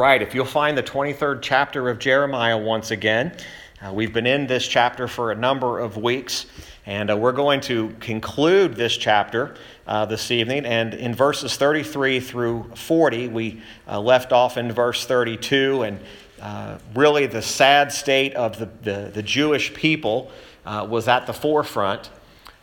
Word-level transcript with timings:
Right, 0.00 0.22
if 0.22 0.34
you'll 0.34 0.44
find 0.44 0.76
the 0.76 0.82
23rd 0.82 1.38
chapter 1.40 1.88
of 1.88 2.00
Jeremiah 2.00 2.58
once 2.58 2.90
again. 2.90 3.32
Uh, 3.80 3.92
we've 3.92 4.12
been 4.12 4.26
in 4.26 4.48
this 4.48 4.66
chapter 4.66 5.06
for 5.06 5.30
a 5.30 5.36
number 5.36 5.78
of 5.78 5.96
weeks, 5.96 6.46
and 6.84 7.12
uh, 7.12 7.16
we're 7.16 7.30
going 7.30 7.60
to 7.60 7.90
conclude 8.00 8.74
this 8.74 8.96
chapter 8.96 9.54
uh, 9.86 10.04
this 10.04 10.32
evening. 10.32 10.66
And 10.66 10.94
in 10.94 11.14
verses 11.14 11.56
33 11.56 12.18
through 12.18 12.72
40, 12.74 13.28
we 13.28 13.62
uh, 13.86 14.00
left 14.00 14.32
off 14.32 14.56
in 14.56 14.72
verse 14.72 15.06
32, 15.06 15.82
and 15.82 16.00
uh, 16.42 16.78
really 16.96 17.26
the 17.26 17.40
sad 17.40 17.92
state 17.92 18.34
of 18.34 18.58
the, 18.58 18.68
the, 18.82 19.12
the 19.14 19.22
Jewish 19.22 19.72
people 19.74 20.32
uh, 20.66 20.84
was 20.90 21.06
at 21.06 21.28
the 21.28 21.32
forefront, 21.32 22.10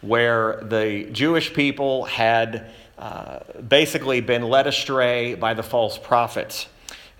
where 0.01 0.59
the 0.63 1.07
Jewish 1.13 1.53
people 1.53 2.03
had 2.03 2.69
basically 3.69 4.19
been 4.19 4.43
led 4.43 4.67
astray 4.67 5.33
by 5.35 5.53
the 5.53 5.63
false 5.63 5.97
prophets. 5.97 6.67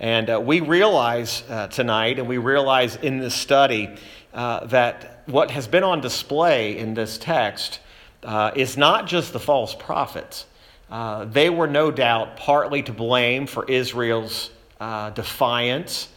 And 0.01 0.31
uh, 0.31 0.41
we 0.41 0.61
realize 0.61 1.43
uh, 1.47 1.67
tonight, 1.67 2.17
and 2.17 2.27
we 2.27 2.39
realize 2.39 2.95
in 2.95 3.19
this 3.19 3.35
study, 3.35 3.87
uh, 4.33 4.65
that 4.65 5.21
what 5.27 5.51
has 5.51 5.67
been 5.67 5.83
on 5.83 6.01
display 6.01 6.75
in 6.75 6.95
this 6.95 7.19
text 7.19 7.79
uh, 8.23 8.49
is 8.55 8.77
not 8.77 9.05
just 9.05 9.31
the 9.31 9.39
false 9.39 9.75
prophets. 9.75 10.47
Uh, 10.89 11.25
they 11.25 11.51
were 11.51 11.67
no 11.67 11.91
doubt 11.91 12.35
partly 12.35 12.81
to 12.81 12.91
blame 12.91 13.45
for 13.45 13.63
Israel's 13.65 14.49
uh, 14.79 15.11
defiance. 15.11 16.07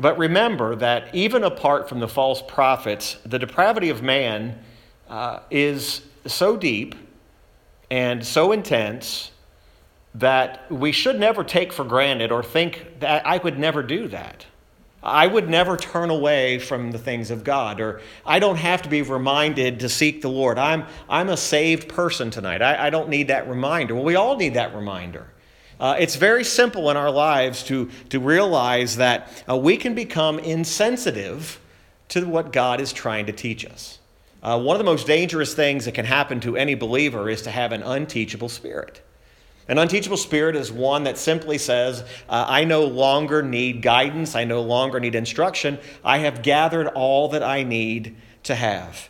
But 0.00 0.18
remember 0.18 0.74
that 0.76 1.14
even 1.14 1.44
apart 1.44 1.88
from 1.88 2.00
the 2.00 2.08
false 2.08 2.42
prophets, 2.42 3.18
the 3.24 3.38
depravity 3.38 3.90
of 3.90 4.02
man 4.02 4.58
is 5.48 6.02
so 6.26 6.56
deep 6.56 6.96
and 7.88 8.26
so 8.26 8.50
intense 8.50 9.31
that 10.14 10.70
we 10.70 10.92
should 10.92 11.18
never 11.18 11.42
take 11.42 11.72
for 11.72 11.84
granted 11.84 12.30
or 12.30 12.42
think 12.42 13.00
that 13.00 13.26
I 13.26 13.38
would 13.38 13.58
never 13.58 13.82
do 13.82 14.08
that. 14.08 14.46
I 15.02 15.26
would 15.26 15.48
never 15.48 15.76
turn 15.76 16.10
away 16.10 16.60
from 16.60 16.92
the 16.92 16.98
things 16.98 17.32
of 17.32 17.42
God, 17.42 17.80
or 17.80 18.00
I 18.24 18.38
don't 18.38 18.56
have 18.56 18.82
to 18.82 18.88
be 18.88 19.02
reminded 19.02 19.80
to 19.80 19.88
seek 19.88 20.22
the 20.22 20.28
Lord. 20.28 20.58
I'm, 20.58 20.86
I'm 21.08 21.28
a 21.28 21.36
saved 21.36 21.88
person 21.88 22.30
tonight. 22.30 22.62
I, 22.62 22.86
I 22.86 22.90
don't 22.90 23.08
need 23.08 23.28
that 23.28 23.48
reminder. 23.48 23.96
Well, 23.96 24.04
we 24.04 24.14
all 24.14 24.36
need 24.36 24.54
that 24.54 24.76
reminder. 24.76 25.26
Uh, 25.80 25.96
it's 25.98 26.14
very 26.14 26.44
simple 26.44 26.88
in 26.90 26.96
our 26.96 27.10
lives 27.10 27.64
to, 27.64 27.90
to 28.10 28.20
realize 28.20 28.96
that 28.98 29.44
uh, 29.48 29.56
we 29.56 29.76
can 29.76 29.96
become 29.96 30.38
insensitive 30.38 31.58
to 32.10 32.24
what 32.24 32.52
God 32.52 32.80
is 32.80 32.92
trying 32.92 33.26
to 33.26 33.32
teach 33.32 33.66
us. 33.66 33.98
Uh, 34.40 34.60
one 34.60 34.76
of 34.76 34.78
the 34.78 34.84
most 34.84 35.08
dangerous 35.08 35.54
things 35.54 35.86
that 35.86 35.94
can 35.94 36.04
happen 36.04 36.38
to 36.40 36.56
any 36.56 36.76
believer 36.76 37.28
is 37.28 37.42
to 37.42 37.50
have 37.50 37.72
an 37.72 37.82
unteachable 37.82 38.48
spirit. 38.48 39.02
An 39.68 39.78
unteachable 39.78 40.16
spirit 40.16 40.56
is 40.56 40.72
one 40.72 41.04
that 41.04 41.16
simply 41.16 41.56
says, 41.56 42.02
uh, 42.28 42.46
I 42.48 42.64
no 42.64 42.84
longer 42.84 43.42
need 43.42 43.80
guidance, 43.82 44.34
I 44.34 44.44
no 44.44 44.60
longer 44.60 44.98
need 44.98 45.14
instruction, 45.14 45.78
I 46.04 46.18
have 46.18 46.42
gathered 46.42 46.88
all 46.88 47.28
that 47.28 47.42
I 47.42 47.62
need 47.62 48.16
to 48.44 48.54
have. 48.54 49.08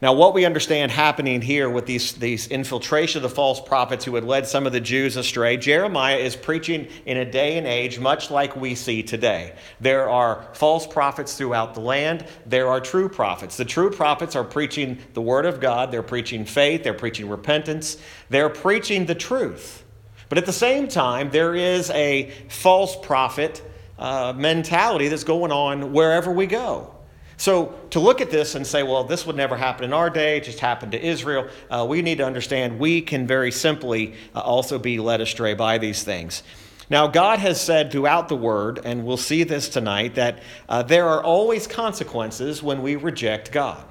Now, 0.00 0.12
what 0.12 0.32
we 0.32 0.44
understand 0.44 0.92
happening 0.92 1.42
here 1.42 1.68
with 1.68 1.84
these, 1.86 2.12
these 2.12 2.46
infiltration 2.46 3.18
of 3.18 3.28
the 3.28 3.34
false 3.34 3.60
prophets 3.60 4.04
who 4.04 4.14
had 4.14 4.22
led 4.22 4.46
some 4.46 4.64
of 4.64 4.72
the 4.72 4.80
Jews 4.80 5.16
astray, 5.16 5.56
Jeremiah 5.56 6.18
is 6.18 6.36
preaching 6.36 6.86
in 7.04 7.16
a 7.16 7.28
day 7.28 7.58
and 7.58 7.66
age 7.66 7.98
much 7.98 8.30
like 8.30 8.54
we 8.54 8.76
see 8.76 9.02
today. 9.02 9.56
There 9.80 10.08
are 10.08 10.46
false 10.52 10.86
prophets 10.86 11.34
throughout 11.34 11.74
the 11.74 11.80
land, 11.80 12.24
there 12.46 12.68
are 12.68 12.80
true 12.80 13.08
prophets. 13.08 13.56
The 13.56 13.64
true 13.64 13.90
prophets 13.90 14.36
are 14.36 14.44
preaching 14.44 14.98
the 15.14 15.22
Word 15.22 15.46
of 15.46 15.58
God, 15.58 15.90
they're 15.90 16.04
preaching 16.04 16.44
faith, 16.44 16.84
they're 16.84 16.94
preaching 16.94 17.28
repentance, 17.28 17.96
they're 18.28 18.50
preaching 18.50 19.06
the 19.06 19.16
truth. 19.16 19.82
But 20.28 20.38
at 20.38 20.46
the 20.46 20.52
same 20.52 20.86
time, 20.86 21.30
there 21.30 21.56
is 21.56 21.90
a 21.90 22.30
false 22.48 22.94
prophet 22.94 23.62
uh, 23.98 24.32
mentality 24.36 25.08
that's 25.08 25.24
going 25.24 25.50
on 25.50 25.92
wherever 25.92 26.30
we 26.30 26.46
go. 26.46 26.94
So 27.38 27.72
to 27.90 28.00
look 28.00 28.20
at 28.20 28.30
this 28.30 28.56
and 28.56 28.66
say, 28.66 28.82
well, 28.82 29.04
this 29.04 29.24
would 29.24 29.36
never 29.36 29.56
happen 29.56 29.84
in 29.84 29.92
our 29.92 30.10
day, 30.10 30.38
it 30.38 30.44
just 30.44 30.58
happened 30.58 30.92
to 30.92 31.00
Israel, 31.00 31.48
uh, 31.70 31.86
we 31.88 32.02
need 32.02 32.18
to 32.18 32.24
understand 32.24 32.80
we 32.80 33.00
can 33.00 33.28
very 33.28 33.52
simply 33.52 34.14
uh, 34.34 34.40
also 34.40 34.76
be 34.78 34.98
led 34.98 35.20
astray 35.20 35.54
by 35.54 35.78
these 35.78 36.02
things. 36.02 36.42
Now, 36.90 37.06
God 37.06 37.38
has 37.38 37.60
said 37.60 37.92
throughout 37.92 38.28
the 38.28 38.36
Word, 38.36 38.80
and 38.84 39.04
we'll 39.04 39.16
see 39.16 39.44
this 39.44 39.68
tonight, 39.68 40.16
that 40.16 40.42
uh, 40.68 40.82
there 40.82 41.06
are 41.06 41.22
always 41.22 41.68
consequences 41.68 42.60
when 42.60 42.82
we 42.82 42.96
reject 42.96 43.52
God. 43.52 43.84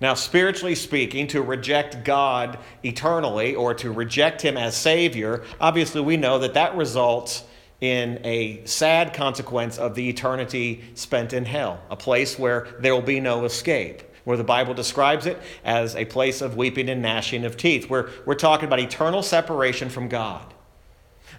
Now, 0.00 0.14
spiritually 0.14 0.76
speaking, 0.76 1.26
to 1.28 1.42
reject 1.42 2.04
God 2.04 2.58
eternally 2.82 3.54
or 3.54 3.74
to 3.74 3.92
reject 3.92 4.40
Him 4.40 4.56
as 4.56 4.74
Savior, 4.74 5.44
obviously 5.60 6.00
we 6.00 6.16
know 6.16 6.38
that 6.38 6.54
that 6.54 6.74
results 6.74 7.44
in 7.80 8.20
a 8.24 8.64
sad 8.66 9.14
consequence 9.14 9.78
of 9.78 9.94
the 9.94 10.08
eternity 10.08 10.84
spent 10.94 11.32
in 11.32 11.44
hell, 11.44 11.80
a 11.90 11.96
place 11.96 12.38
where 12.38 12.68
there 12.80 12.94
will 12.94 13.00
be 13.02 13.20
no 13.20 13.44
escape, 13.44 14.02
where 14.24 14.36
the 14.36 14.44
Bible 14.44 14.74
describes 14.74 15.26
it 15.26 15.38
as 15.64 15.96
a 15.96 16.04
place 16.04 16.42
of 16.42 16.56
weeping 16.56 16.90
and 16.90 17.00
gnashing 17.00 17.44
of 17.44 17.56
teeth. 17.56 17.88
We're, 17.88 18.10
we're 18.26 18.34
talking 18.34 18.66
about 18.66 18.80
eternal 18.80 19.22
separation 19.22 19.88
from 19.88 20.08
God. 20.08 20.52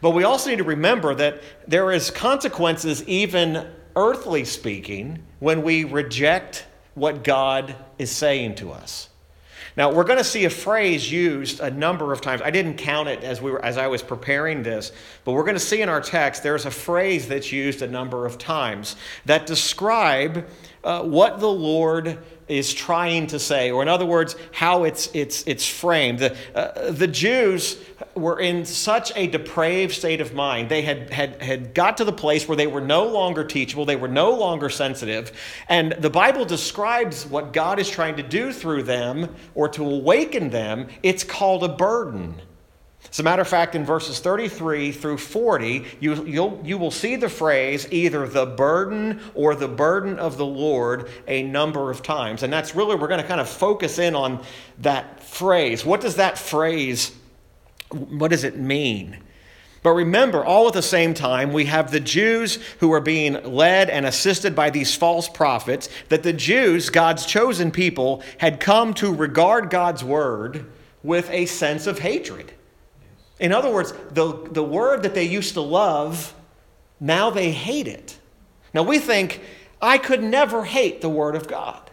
But 0.02 0.12
we 0.12 0.24
also 0.24 0.50
need 0.50 0.57
to 0.57 0.63
remember 0.63 1.13
that 1.13 1.44
there 1.68 1.91
is 1.91 2.09
consequences, 2.09 3.03
even 3.08 3.68
earthly 3.96 4.46
speaking, 4.46 5.23
when 5.40 5.62
we 5.62 5.84
reject 5.84 6.66
what 6.96 7.23
God 7.23 7.75
is 8.00 8.09
saying 8.09 8.56
to 8.56 8.72
us. 8.72 9.09
Now, 9.77 9.91
we're 9.91 10.03
going 10.03 10.17
to 10.17 10.23
see 10.23 10.45
a 10.45 10.49
phrase 10.49 11.11
used 11.11 11.59
a 11.61 11.71
number 11.71 12.11
of 12.11 12.21
times. 12.21 12.41
I 12.41 12.51
didn't 12.51 12.75
count 12.75 13.07
it 13.07 13.23
as, 13.23 13.41
we 13.41 13.51
were, 13.51 13.63
as 13.63 13.77
I 13.77 13.87
was 13.87 14.01
preparing 14.01 14.63
this, 14.63 14.91
but 15.23 15.31
we're 15.31 15.43
going 15.43 15.55
to 15.55 15.59
see 15.59 15.81
in 15.81 15.89
our 15.89 16.01
text 16.01 16.43
there's 16.43 16.65
a 16.65 16.71
phrase 16.71 17.27
that's 17.27 17.51
used 17.51 17.81
a 17.81 17.87
number 17.87 18.25
of 18.25 18.37
times 18.37 18.95
that 19.25 19.45
describe 19.45 20.47
uh, 20.83 21.03
what 21.03 21.39
the 21.39 21.49
Lord 21.49 22.17
is 22.47 22.74
trying 22.74 23.28
to 23.28 23.40
say, 23.40 23.72
or 23.72 23.81
in 23.81 23.88
other 23.88 24.06
words, 24.06 24.35
how 24.52 24.84
it's, 24.84 25.09
it's, 25.13 25.44
it's 25.47 25.68
framed. 25.68 26.19
The, 26.19 26.35
uh, 26.53 26.91
the 26.91 27.07
Jews 27.07 27.78
were 28.16 28.40
in 28.40 28.66
such 28.66 29.12
a 29.16 29.28
depraved 29.28 29.94
state 29.94 30.22
of 30.22 30.34
mind. 30.34 30.69
They 30.69 30.81
had, 30.81 31.09
had, 31.12 31.41
had 31.41 31.74
got 31.74 31.97
to 31.97 32.03
the 32.03 32.12
place 32.12 32.47
where 32.47 32.57
they 32.57 32.68
were 32.68 32.81
no 32.81 33.06
longer 33.06 33.44
teachable, 33.44 33.85
they 33.85 33.96
were 33.96 34.07
no 34.07 34.31
longer 34.31 34.69
sensitive. 34.69 35.31
And 35.69 35.94
the 35.94 36.09
Bible 36.09 36.46
describes 36.46 37.25
what 37.25 37.53
God 37.53 37.79
is 37.79 37.90
trying 37.90 38.18
to 38.18 38.24
do 38.24 38.52
through 38.52 38.84
them 38.84 39.34
or 39.56 39.69
to 39.69 39.85
awaken 39.85 40.50
them. 40.50 40.88
It's 41.03 41.23
called 41.23 41.63
a 41.63 41.69
burden. 41.69 42.41
As 43.09 43.19
a 43.19 43.23
matter 43.23 43.41
of 43.41 43.47
fact, 43.47 43.75
in 43.75 43.84
verses 43.84 44.19
33 44.19 44.91
through 44.91 45.17
40, 45.17 45.85
you, 46.00 46.25
you'll, 46.25 46.62
you 46.63 46.78
will 46.78 46.91
see 46.91 47.17
the 47.17 47.28
phrase 47.28 47.88
either 47.91 48.28
the 48.28 48.45
burden 48.45 49.19
or 49.35 49.56
the 49.56 49.67
burden 49.67 50.17
of 50.17 50.38
the 50.38 50.45
Lord 50.45 51.09
a 51.28 51.44
number 51.44 51.91
of 51.91 52.03
times. 52.03 52.44
And 52.44 52.53
that's 52.53 52.73
really, 52.73 52.95
we're 52.95 53.09
going 53.09 53.22
to 53.22 53.28
kind 53.28 53.41
of 53.41 53.50
focus 53.50 54.00
in 54.00 54.16
on 54.16 54.41
that 54.79 55.22
phrase. 55.23 55.84
What 55.84 56.00
does 56.00 56.16
that 56.17 56.38
phrase, 56.38 57.13
what 57.90 58.29
does 58.29 58.45
it 58.45 58.57
mean? 58.57 59.17
But 59.84 59.91
remember, 59.91 60.45
all 60.45 60.67
at 60.67 60.73
the 60.73 60.81
same 60.81 61.13
time, 61.13 61.53
we 61.53 61.66
have 61.66 61.91
the 61.91 62.00
Jews 62.00 62.59
who 62.79 62.94
are 62.94 63.01
being 63.01 63.34
led 63.44 63.90
and 63.90 64.06
assisted 64.06 64.56
by 64.56 64.69
these 64.69 64.95
false 64.95 65.28
prophets, 65.28 65.90
that 66.09 66.22
the 66.22 66.34
Jews, 66.34 66.91
God's 66.91 67.25
chosen 67.25 67.72
people, 67.72 68.22
had 68.38 68.59
come 68.59 68.94
to 68.95 69.13
regard 69.13 69.72
God's 69.72 70.03
word 70.03 70.67
with 71.01 71.29
a 71.31 71.47
sense 71.47 71.88
of 71.88 72.00
hatred. 72.00 72.53
In 73.41 73.52
other 73.52 73.72
words, 73.72 73.94
the, 74.12 74.47
the 74.52 74.63
word 74.63 75.02
that 75.03 75.16
they 75.16 75.24
used 75.24 75.56
to 75.56 75.62
love, 75.62 76.34
now 77.00 77.31
they 77.31 77.52
hate 77.52 77.88
it. 77.88 78.18
Now 78.74 78.84
we 78.84 79.00
think, 79.00 79.41
I 79.81 79.97
could 79.97 80.24
never 80.24 80.63
hate 80.63 81.02
the 81.02 81.09
word 81.09 81.35
of 81.35 81.47
God. 81.47 81.90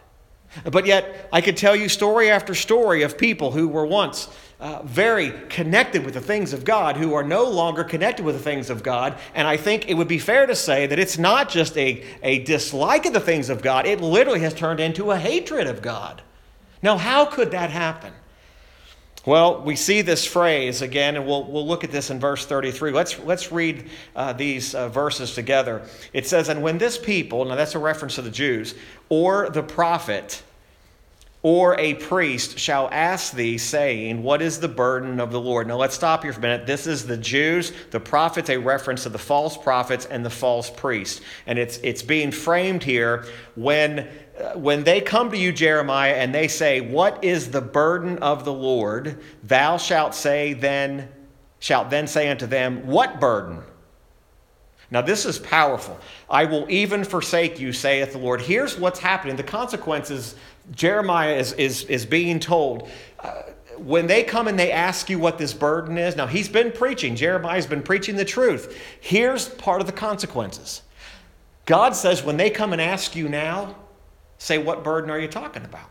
But 0.63 0.85
yet, 0.85 1.27
I 1.33 1.41
could 1.41 1.57
tell 1.57 1.75
you 1.75 1.89
story 1.89 2.29
after 2.29 2.53
story 2.53 3.01
of 3.01 3.17
people 3.17 3.51
who 3.51 3.67
were 3.67 3.85
once 3.85 4.29
uh, 4.59 4.83
very 4.83 5.31
connected 5.49 6.05
with 6.05 6.13
the 6.13 6.21
things 6.21 6.53
of 6.53 6.63
God 6.63 6.97
who 6.97 7.13
are 7.15 7.23
no 7.23 7.45
longer 7.45 7.83
connected 7.83 8.23
with 8.23 8.35
the 8.35 8.41
things 8.41 8.69
of 8.69 8.83
God. 8.83 9.17
And 9.33 9.47
I 9.47 9.57
think 9.57 9.89
it 9.89 9.95
would 9.95 10.07
be 10.07 10.19
fair 10.19 10.45
to 10.45 10.55
say 10.55 10.85
that 10.85 10.99
it's 10.99 11.17
not 11.17 11.49
just 11.49 11.75
a, 11.77 12.03
a 12.21 12.43
dislike 12.43 13.05
of 13.05 13.13
the 13.13 13.19
things 13.19 13.49
of 13.49 13.63
God, 13.63 13.87
it 13.87 14.01
literally 14.01 14.41
has 14.41 14.53
turned 14.53 14.79
into 14.79 15.11
a 15.11 15.17
hatred 15.17 15.65
of 15.65 15.81
God. 15.81 16.21
Now, 16.83 16.97
how 16.97 17.25
could 17.25 17.51
that 17.51 17.71
happen? 17.71 18.13
Well, 19.25 19.61
we 19.61 19.75
see 19.75 20.01
this 20.01 20.25
phrase 20.25 20.81
again, 20.81 21.17
and 21.17 21.27
we'll, 21.27 21.43
we'll 21.43 21.67
look 21.67 21.83
at 21.83 21.91
this 21.91 22.09
in 22.09 22.19
verse 22.19 22.45
33. 22.45 22.91
Let's, 22.91 23.19
let's 23.19 23.51
read 23.51 23.89
uh, 24.15 24.33
these 24.33 24.73
uh, 24.73 24.87
verses 24.87 25.35
together. 25.35 25.81
It 26.13 26.25
says, 26.25 26.47
And 26.47 26.63
when 26.63 26.77
this 26.77 26.97
people, 26.97 27.43
now 27.43 27.55
that's 27.55 27.75
a 27.75 27.79
reference 27.79 28.15
to 28.15 28.21
the 28.21 28.31
Jews, 28.31 28.75
or 29.09 29.49
the 29.49 29.61
prophet, 29.61 30.41
or 31.41 31.77
a 31.79 31.95
priest 31.95 32.59
shall 32.59 32.87
ask 32.91 33.33
thee, 33.33 33.57
saying, 33.57 34.23
What 34.23 34.41
is 34.41 34.61
the 34.61 34.67
burden 34.69 35.19
of 35.19 35.31
the 35.31 35.39
Lord? 35.39 35.67
Now 35.67 35.77
let's 35.77 35.95
stop 35.95 36.23
here 36.23 36.31
for 36.31 36.39
a 36.39 36.41
minute. 36.41 36.65
This 36.65 36.87
is 36.87 37.05
the 37.05 37.17
Jews, 37.17 37.73
the 37.91 37.99
prophets, 37.99 38.49
a 38.49 38.57
reference 38.57 39.03
to 39.03 39.09
the 39.09 39.17
false 39.17 39.57
prophets 39.57 40.05
and 40.05 40.25
the 40.25 40.29
false 40.29 40.69
priest. 40.69 41.21
And 41.45 41.59
it's, 41.59 41.77
it's 41.83 42.03
being 42.03 42.31
framed 42.31 42.83
here 42.83 43.25
when 43.55 44.07
when 44.55 44.83
they 44.83 45.01
come 45.01 45.31
to 45.31 45.37
you, 45.37 45.51
Jeremiah, 45.51 46.13
and 46.13 46.33
they 46.33 46.47
say, 46.47 46.81
What 46.81 47.23
is 47.23 47.51
the 47.51 47.61
burden 47.61 48.17
of 48.19 48.45
the 48.45 48.53
Lord? 48.53 49.21
Thou 49.43 49.77
shalt 49.77 50.15
say 50.15 50.53
then, 50.53 51.09
shalt 51.59 51.89
then 51.89 52.07
say 52.07 52.29
unto 52.29 52.45
them, 52.45 52.87
What 52.87 53.19
burden? 53.19 53.61
Now, 54.91 55.01
this 55.01 55.25
is 55.25 55.37
powerful. 55.37 55.99
I 56.29 56.45
will 56.45 56.65
even 56.69 57.03
forsake 57.03 57.59
you, 57.59 57.73
saith 57.73 58.13
the 58.13 58.17
Lord. 58.17 58.41
Here's 58.41 58.79
what's 58.79 58.99
happening. 58.99 59.35
The 59.35 59.43
consequences 59.43 60.35
Jeremiah 60.71 61.35
is, 61.35 61.53
is, 61.53 61.83
is 61.83 62.05
being 62.05 62.39
told. 62.39 62.89
Uh, 63.19 63.43
when 63.77 64.07
they 64.07 64.23
come 64.23 64.47
and 64.47 64.57
they 64.57 64.71
ask 64.71 65.09
you 65.09 65.19
what 65.19 65.37
this 65.37 65.53
burden 65.53 65.97
is, 65.97 66.15
now 66.15 66.27
he's 66.27 66.49
been 66.49 66.71
preaching, 66.71 67.15
Jeremiah's 67.15 67.67
been 67.67 67.83
preaching 67.83 68.15
the 68.15 68.25
truth. 68.25 68.77
Here's 68.99 69.47
part 69.47 69.79
of 69.79 69.87
the 69.87 69.93
consequences. 69.93 70.81
God 71.65 71.95
says, 71.95 72.23
when 72.23 72.37
they 72.37 72.49
come 72.49 72.73
and 72.73 72.81
ask 72.81 73.15
you 73.15 73.29
now, 73.29 73.75
say, 74.39 74.57
What 74.57 74.83
burden 74.83 75.11
are 75.11 75.19
you 75.19 75.27
talking 75.27 75.63
about? 75.63 75.89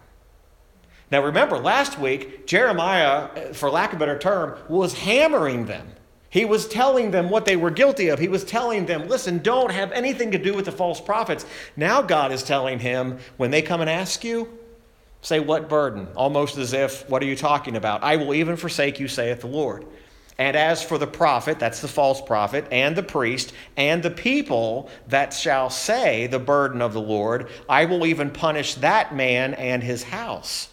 Now 1.13 1.23
remember, 1.23 1.59
last 1.59 1.99
week, 1.99 2.47
Jeremiah, 2.47 3.55
for 3.55 3.71
lack 3.71 3.93
of 3.93 3.97
a 3.97 4.01
better 4.01 4.19
term, 4.19 4.59
was 4.69 4.93
hammering 4.95 5.67
them. 5.67 5.87
He 6.31 6.45
was 6.45 6.69
telling 6.69 7.11
them 7.11 7.31
what 7.31 7.47
they 7.47 7.57
were 7.57 7.71
guilty 7.71 8.09
of. 8.09 8.19
He 8.19 8.29
was 8.29 8.45
telling 8.45 8.85
them, 8.85 9.09
listen, 9.09 9.39
don't 9.39 9.71
have 9.71 9.93
anything 9.93 10.33
to 10.33 10.39
do 10.39 10.53
with 10.53 10.67
the 10.67 10.73
false 10.73 11.01
prophets. 11.01 11.47
Now 11.77 12.03
God 12.03 12.33
is 12.33 12.43
telling 12.43 12.79
him, 12.79 13.19
when 13.39 13.51
they 13.51 13.63
come 13.63 13.81
and 13.81 13.89
ask 13.89 14.25
you, 14.25 14.59
say, 15.23 15.41
What 15.41 15.69
burden? 15.69 16.09
Almost 16.15 16.59
as 16.59 16.73
if, 16.73 17.09
What 17.09 17.23
are 17.23 17.27
you 17.27 17.37
talking 17.37 17.77
about? 17.77 18.03
I 18.03 18.17
will 18.17 18.35
even 18.35 18.57
forsake 18.57 19.01
you, 19.01 19.09
saith 19.09 19.41
the 19.41 19.47
Lord. 19.47 19.87
And 20.39 20.57
as 20.57 20.83
for 20.83 20.99
the 20.99 21.07
prophet, 21.07 21.59
that's 21.59 21.81
the 21.81 21.89
false 21.89 22.21
prophet, 22.21 22.67
and 22.71 22.95
the 22.95 23.03
priest, 23.03 23.53
and 23.77 24.03
the 24.03 24.11
people 24.11 24.89
that 25.09 25.35
shall 25.35 25.69
say 25.69 26.29
the 26.29 26.39
burden 26.39 26.81
of 26.81 26.93
the 26.93 27.01
Lord, 27.01 27.49
I 27.69 27.87
will 27.87 28.07
even 28.07 28.31
punish 28.31 28.75
that 28.77 29.15
man 29.15 29.55
and 29.55 29.83
his 29.83 30.05
house. 30.05 30.69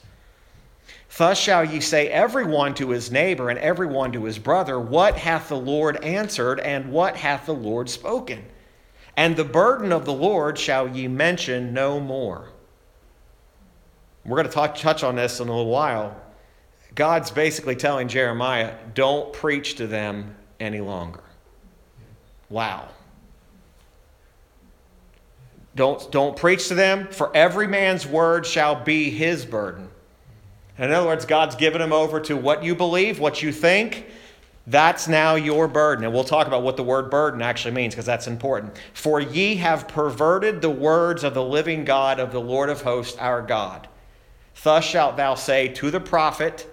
Thus 1.18 1.40
shall 1.40 1.66
ye 1.66 1.80
say, 1.80 2.10
every 2.10 2.46
one 2.46 2.74
to 2.76 2.90
his 2.90 3.12
neighbor 3.12 3.50
and 3.50 3.58
every 3.58 3.88
one 3.88 4.12
to 4.12 4.26
his 4.26 4.38
brother, 4.38 4.80
What 4.80 5.18
hath 5.18 5.50
the 5.50 5.58
Lord 5.58 6.04
answered, 6.04 6.60
and 6.60 6.92
what 6.92 7.16
hath 7.16 7.48
the 7.48 7.54
Lord 7.54 7.90
spoken? 7.90 8.44
And 9.18 9.36
the 9.36 9.46
burden 9.46 9.92
of 9.92 10.06
the 10.06 10.14
Lord 10.14 10.60
shall 10.60 10.90
ye 10.90 11.08
mention 11.08 11.74
no 11.74 12.00
more. 12.00 12.50
We're 14.26 14.38
going 14.38 14.48
to 14.48 14.54
talk, 14.54 14.76
touch 14.76 15.04
on 15.04 15.16
this 15.16 15.40
in 15.40 15.48
a 15.48 15.52
little 15.52 15.72
while. 15.72 16.22
God's 16.96 17.30
basically 17.30 17.76
telling 17.76 18.08
Jeremiah, 18.08 18.74
don't 18.94 19.32
preach 19.34 19.76
to 19.76 19.88
them 19.88 20.36
any 20.60 20.80
longer. 20.80 21.22
Wow. 22.50 22.88
Don't, 25.76 26.10
don't 26.12 26.38
preach 26.38 26.70
to 26.70 26.76
them, 26.76 27.10
for 27.10 27.36
every 27.36 27.68
man's 27.68 28.08
word 28.08 28.46
shall 28.46 28.82
be 28.82 29.10
his 29.10 29.46
burden. 29.46 29.90
In 30.78 30.92
other 30.92 31.08
words, 31.08 31.26
God's 31.26 31.56
given 31.56 31.82
him 31.82 31.92
over 31.92 32.20
to 32.22 32.38
what 32.38 32.64
you 32.64 32.76
believe, 32.76 33.20
what 33.20 33.42
you 33.42 33.52
think. 33.52 34.06
That's 34.68 35.08
now 35.08 35.36
your 35.36 35.68
burden. 35.68 36.06
And 36.06 36.14
we'll 36.14 36.24
talk 36.24 36.48
about 36.48 36.64
what 36.64 36.78
the 36.78 36.84
word 36.84 37.12
burden 37.12 37.42
actually 37.42 37.74
means 37.74 37.94
because 37.94 38.06
that's 38.06 38.28
important. 38.28 38.78
For 38.94 39.20
ye 39.20 39.56
have 39.58 39.88
perverted 39.88 40.62
the 40.62 40.70
words 40.70 41.24
of 41.24 41.34
the 41.34 41.44
living 41.44 41.86
God 41.86 42.20
of 42.20 42.32
the 42.32 42.42
Lord 42.42 42.70
of 42.70 42.82
hosts, 42.82 43.18
our 43.18 43.42
God. 43.42 43.88
Thus 44.64 44.84
shalt 44.84 45.18
thou 45.18 45.36
say 45.36 45.68
to 45.68 45.92
the 45.92 46.00
prophet, 46.00 46.68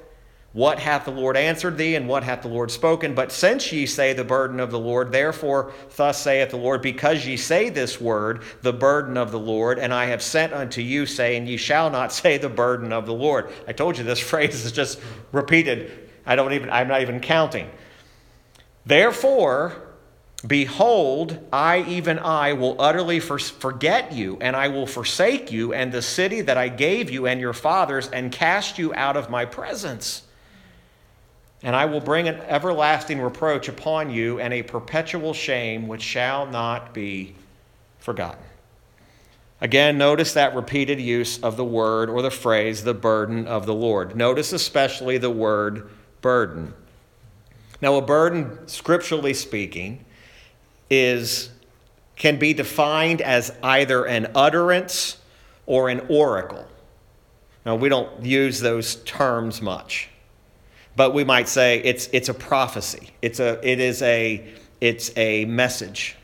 What 0.53 0.79
hath 0.79 1.07
the 1.07 1.11
Lord 1.11 1.37
answered 1.39 1.79
thee, 1.79 1.95
and 1.95 2.07
what 2.07 2.25
hath 2.25 2.43
the 2.43 2.49
Lord 2.49 2.71
spoken? 2.71 3.15
But 3.15 3.33
since 3.33 3.73
ye 3.73 3.87
say 3.87 4.13
the 4.13 4.23
burden 4.23 4.61
of 4.61 4.71
the 4.71 4.79
Lord, 4.79 5.11
therefore 5.11 5.73
thus 5.97 6.21
saith 6.21 6.51
the 6.51 6.59
Lord, 6.59 6.83
because 6.83 7.27
ye 7.27 7.39
say 7.39 7.71
this 7.71 7.99
word, 7.99 8.43
the 8.61 8.73
burden 8.73 9.17
of 9.17 9.31
the 9.31 9.39
Lord, 9.39 9.79
and 9.79 9.95
I 9.95 10.07
have 10.07 10.23
sent 10.23 10.53
unto 10.53 10.83
you, 10.83 11.07
saying, 11.07 11.47
Ye 11.47 11.57
shall 11.57 11.89
not 11.89 12.13
say 12.13 12.37
the 12.37 12.51
burden 12.51 12.93
of 12.93 13.07
the 13.07 13.15
Lord. 13.15 13.51
I 13.67 13.73
told 13.73 13.97
you 13.97 14.05
this 14.05 14.19
phrase 14.31 14.65
is 14.65 14.73
just 14.73 15.01
repeated. 15.33 16.11
I 16.27 16.37
don't 16.37 16.53
even, 16.53 16.69
I'm 16.69 16.89
not 16.89 17.01
even 17.01 17.21
counting. 17.21 17.71
Therefore, 18.85 19.89
Behold, 20.45 21.39
I, 21.53 21.83
even 21.83 22.19
I, 22.19 22.55
will 22.55 22.75
utterly 22.81 23.21
forget 23.21 24.13
you, 24.13 24.39
and 24.41 24.57
I 24.57 24.67
will 24.69 24.89
forsake 24.89 25.53
you, 25.53 25.73
and 25.73 25.93
the 25.93 26.03
city 26.03 26.41
that 26.41 26.57
I 26.57 26.69
gave 26.69 27.11
you 27.11 27.29
and 27.29 27.41
your 27.41 27.53
fathers, 27.53 28.09
and 28.09 28.33
cast 28.33 28.77
you 28.77 28.93
out 28.95 29.17
of 29.17 29.31
my 29.31 29.45
presence. 29.45 30.25
And 31.63 31.77
I 31.77 31.85
will 31.87 32.01
bring 32.01 32.29
an 32.29 32.37
everlasting 32.49 33.21
reproach 33.21 33.69
upon 33.69 34.11
you, 34.11 34.41
and 34.41 34.53
a 34.53 34.63
perpetual 34.63 35.33
shame 35.33 35.87
which 35.87 36.03
shall 36.03 36.47
not 36.47 36.93
be 36.93 37.35
forgotten. 37.99 38.43
Again, 39.61 39.97
notice 39.97 40.33
that 40.33 40.57
repeated 40.57 41.01
use 41.01 41.39
of 41.39 41.57
the 41.57 41.65
word 41.65 42.11
or 42.11 42.21
the 42.21 42.33
phrase, 42.33 42.83
the 42.83 42.95
burden 42.95 43.47
of 43.47 43.65
the 43.65 43.75
Lord. 43.75 44.17
Notice 44.17 44.53
especially 44.53 45.19
the 45.19 45.31
word 45.31 45.89
burden. 46.21 46.75
Now, 47.81 47.95
a 47.95 48.03
burden, 48.03 48.67
scripturally 48.67 49.35
speaking, 49.35 50.05
is 50.91 51.51
can 52.17 52.39
be 52.39 52.53
defined 52.55 53.21
as 53.21 53.53
either 53.63 54.05
an 54.05 54.31
utterance 54.35 55.19
or 55.67 55.89
an 55.89 56.07
oracle. 56.09 56.67
Now, 57.65 57.77
we 57.77 57.89
don't 57.89 58.25
use 58.25 58.61
those 58.61 58.97
terms 58.97 59.63
much, 59.63 60.09
but 60.97 61.15
we 61.15 61.25
might 61.25 61.49
say 61.49 61.79
it's, 61.83 62.09
it's 62.13 62.29
a 62.29 62.35
prophecy. 62.35 63.11
It's 63.23 63.41
a, 63.41 63.59
it 63.67 63.81
is 63.81 64.03
a, 64.03 64.47
it's 64.81 65.11
a 65.17 65.45
message. 65.47 66.17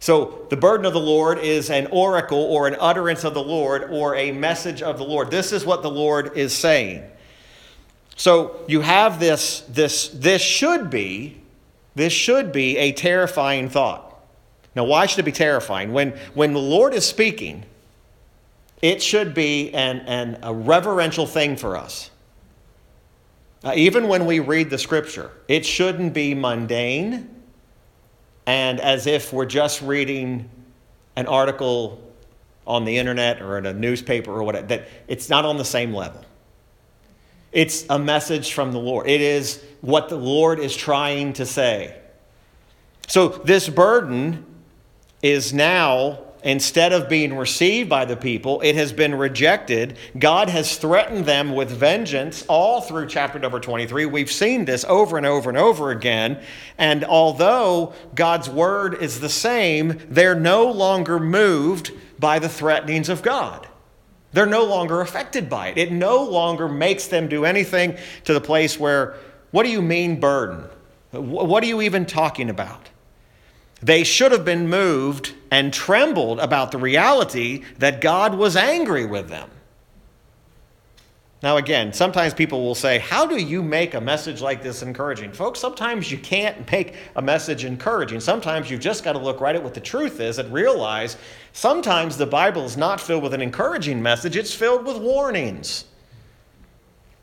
So, 0.00 0.46
the 0.50 0.56
burden 0.56 0.84
of 0.84 0.92
the 0.92 1.00
Lord 1.00 1.38
is 1.38 1.70
an 1.70 1.86
oracle 1.86 2.42
or 2.42 2.68
an 2.68 2.76
utterance 2.78 3.24
of 3.24 3.32
the 3.32 3.42
Lord 3.42 3.84
or 3.90 4.14
a 4.16 4.32
message 4.32 4.82
of 4.82 4.98
the 4.98 5.04
Lord. 5.04 5.30
This 5.30 5.50
is 5.50 5.64
what 5.64 5.82
the 5.82 5.90
Lord 5.90 6.36
is 6.36 6.52
saying. 6.52 7.04
So, 8.16 8.60
you 8.68 8.82
have 8.82 9.18
this, 9.18 9.60
this, 9.62 10.08
this 10.08 10.42
should 10.42 10.90
be 10.90 11.40
this 11.94 12.12
should 12.12 12.52
be 12.52 12.76
a 12.78 12.92
terrifying 12.92 13.68
thought. 13.68 14.10
Now, 14.74 14.84
why 14.84 15.06
should 15.06 15.20
it 15.20 15.24
be 15.24 15.32
terrifying? 15.32 15.92
When, 15.92 16.10
when 16.34 16.52
the 16.52 16.60
Lord 16.60 16.94
is 16.94 17.06
speaking, 17.06 17.64
it 18.82 19.02
should 19.02 19.34
be 19.34 19.72
an, 19.72 20.00
an, 20.00 20.38
a 20.42 20.52
reverential 20.52 21.26
thing 21.26 21.56
for 21.56 21.76
us. 21.76 22.10
Uh, 23.64 23.72
even 23.74 24.08
when 24.08 24.26
we 24.26 24.40
read 24.40 24.68
the 24.68 24.78
scripture, 24.78 25.30
it 25.48 25.64
shouldn't 25.64 26.12
be 26.12 26.34
mundane 26.34 27.30
and 28.46 28.78
as 28.80 29.06
if 29.06 29.32
we're 29.32 29.46
just 29.46 29.80
reading 29.80 30.48
an 31.16 31.26
article 31.26 32.00
on 32.66 32.84
the 32.84 32.98
internet 32.98 33.40
or 33.40 33.58
in 33.58 33.66
a 33.66 33.72
newspaper 33.72 34.30
or 34.30 34.42
whatever, 34.42 34.66
that 34.66 34.88
it's 35.08 35.28
not 35.28 35.44
on 35.44 35.56
the 35.56 35.64
same 35.64 35.94
level. 35.94 36.24
It's 37.52 37.86
a 37.88 37.98
message 37.98 38.52
from 38.52 38.72
the 38.72 38.78
Lord. 38.78 39.08
It 39.08 39.20
is 39.20 39.62
what 39.80 40.08
the 40.08 40.16
Lord 40.16 40.58
is 40.58 40.74
trying 40.76 41.34
to 41.34 41.46
say. 41.46 41.98
So, 43.06 43.28
this 43.28 43.68
burden 43.68 44.44
is 45.22 45.52
now, 45.52 46.23
instead 46.44 46.92
of 46.92 47.08
being 47.08 47.36
received 47.36 47.88
by 47.88 48.04
the 48.04 48.16
people, 48.16 48.60
it 48.60 48.76
has 48.76 48.92
been 48.92 49.14
rejected. 49.14 49.96
God 50.18 50.48
has 50.50 50.76
threatened 50.76 51.24
them 51.24 51.54
with 51.54 51.70
vengeance 51.70 52.44
all 52.46 52.82
through 52.82 53.08
chapter 53.08 53.38
number 53.38 53.58
23. 53.58 54.06
We've 54.06 54.30
seen 54.30 54.66
this 54.66 54.84
over 54.84 55.16
and 55.16 55.26
over 55.26 55.48
and 55.48 55.58
over 55.58 55.90
again. 55.90 56.40
And 56.78 57.04
although 57.04 57.94
God's 58.14 58.48
word 58.48 59.02
is 59.02 59.20
the 59.20 59.28
same, 59.28 60.00
they're 60.08 60.38
no 60.38 60.70
longer 60.70 61.18
moved 61.18 61.90
by 62.18 62.38
the 62.38 62.48
threatenings 62.48 63.08
of 63.08 63.22
God. 63.22 63.66
They're 64.32 64.46
no 64.46 64.64
longer 64.64 65.00
affected 65.00 65.48
by 65.48 65.68
it. 65.68 65.78
It 65.78 65.92
no 65.92 66.22
longer 66.22 66.68
makes 66.68 67.06
them 67.06 67.28
do 67.28 67.44
anything 67.44 67.96
to 68.24 68.34
the 68.34 68.40
place 68.40 68.78
where, 68.78 69.16
what 69.50 69.62
do 69.62 69.70
you 69.70 69.80
mean 69.80 70.20
burden? 70.20 70.64
What 71.12 71.62
are 71.62 71.66
you 71.66 71.80
even 71.82 72.04
talking 72.04 72.50
about? 72.50 72.90
They 73.84 74.02
should 74.02 74.32
have 74.32 74.46
been 74.46 74.70
moved 74.70 75.34
and 75.50 75.70
trembled 75.70 76.40
about 76.40 76.72
the 76.72 76.78
reality 76.78 77.64
that 77.78 78.00
God 78.00 78.34
was 78.34 78.56
angry 78.56 79.04
with 79.04 79.28
them. 79.28 79.50
Now, 81.42 81.58
again, 81.58 81.92
sometimes 81.92 82.32
people 82.32 82.64
will 82.64 82.74
say, 82.74 82.98
How 82.98 83.26
do 83.26 83.36
you 83.36 83.62
make 83.62 83.92
a 83.92 84.00
message 84.00 84.40
like 84.40 84.62
this 84.62 84.80
encouraging? 84.82 85.32
Folks, 85.32 85.60
sometimes 85.60 86.10
you 86.10 86.16
can't 86.16 86.70
make 86.72 86.94
a 87.14 87.20
message 87.20 87.66
encouraging. 87.66 88.20
Sometimes 88.20 88.70
you've 88.70 88.80
just 88.80 89.04
got 89.04 89.12
to 89.12 89.18
look 89.18 89.42
right 89.42 89.54
at 89.54 89.62
what 89.62 89.74
the 89.74 89.82
truth 89.82 90.18
is 90.18 90.38
and 90.38 90.50
realize 90.50 91.18
sometimes 91.52 92.16
the 92.16 92.24
Bible 92.24 92.64
is 92.64 92.78
not 92.78 93.02
filled 93.02 93.22
with 93.22 93.34
an 93.34 93.42
encouraging 93.42 94.02
message, 94.02 94.34
it's 94.34 94.54
filled 94.54 94.86
with 94.86 94.96
warnings. 94.96 95.84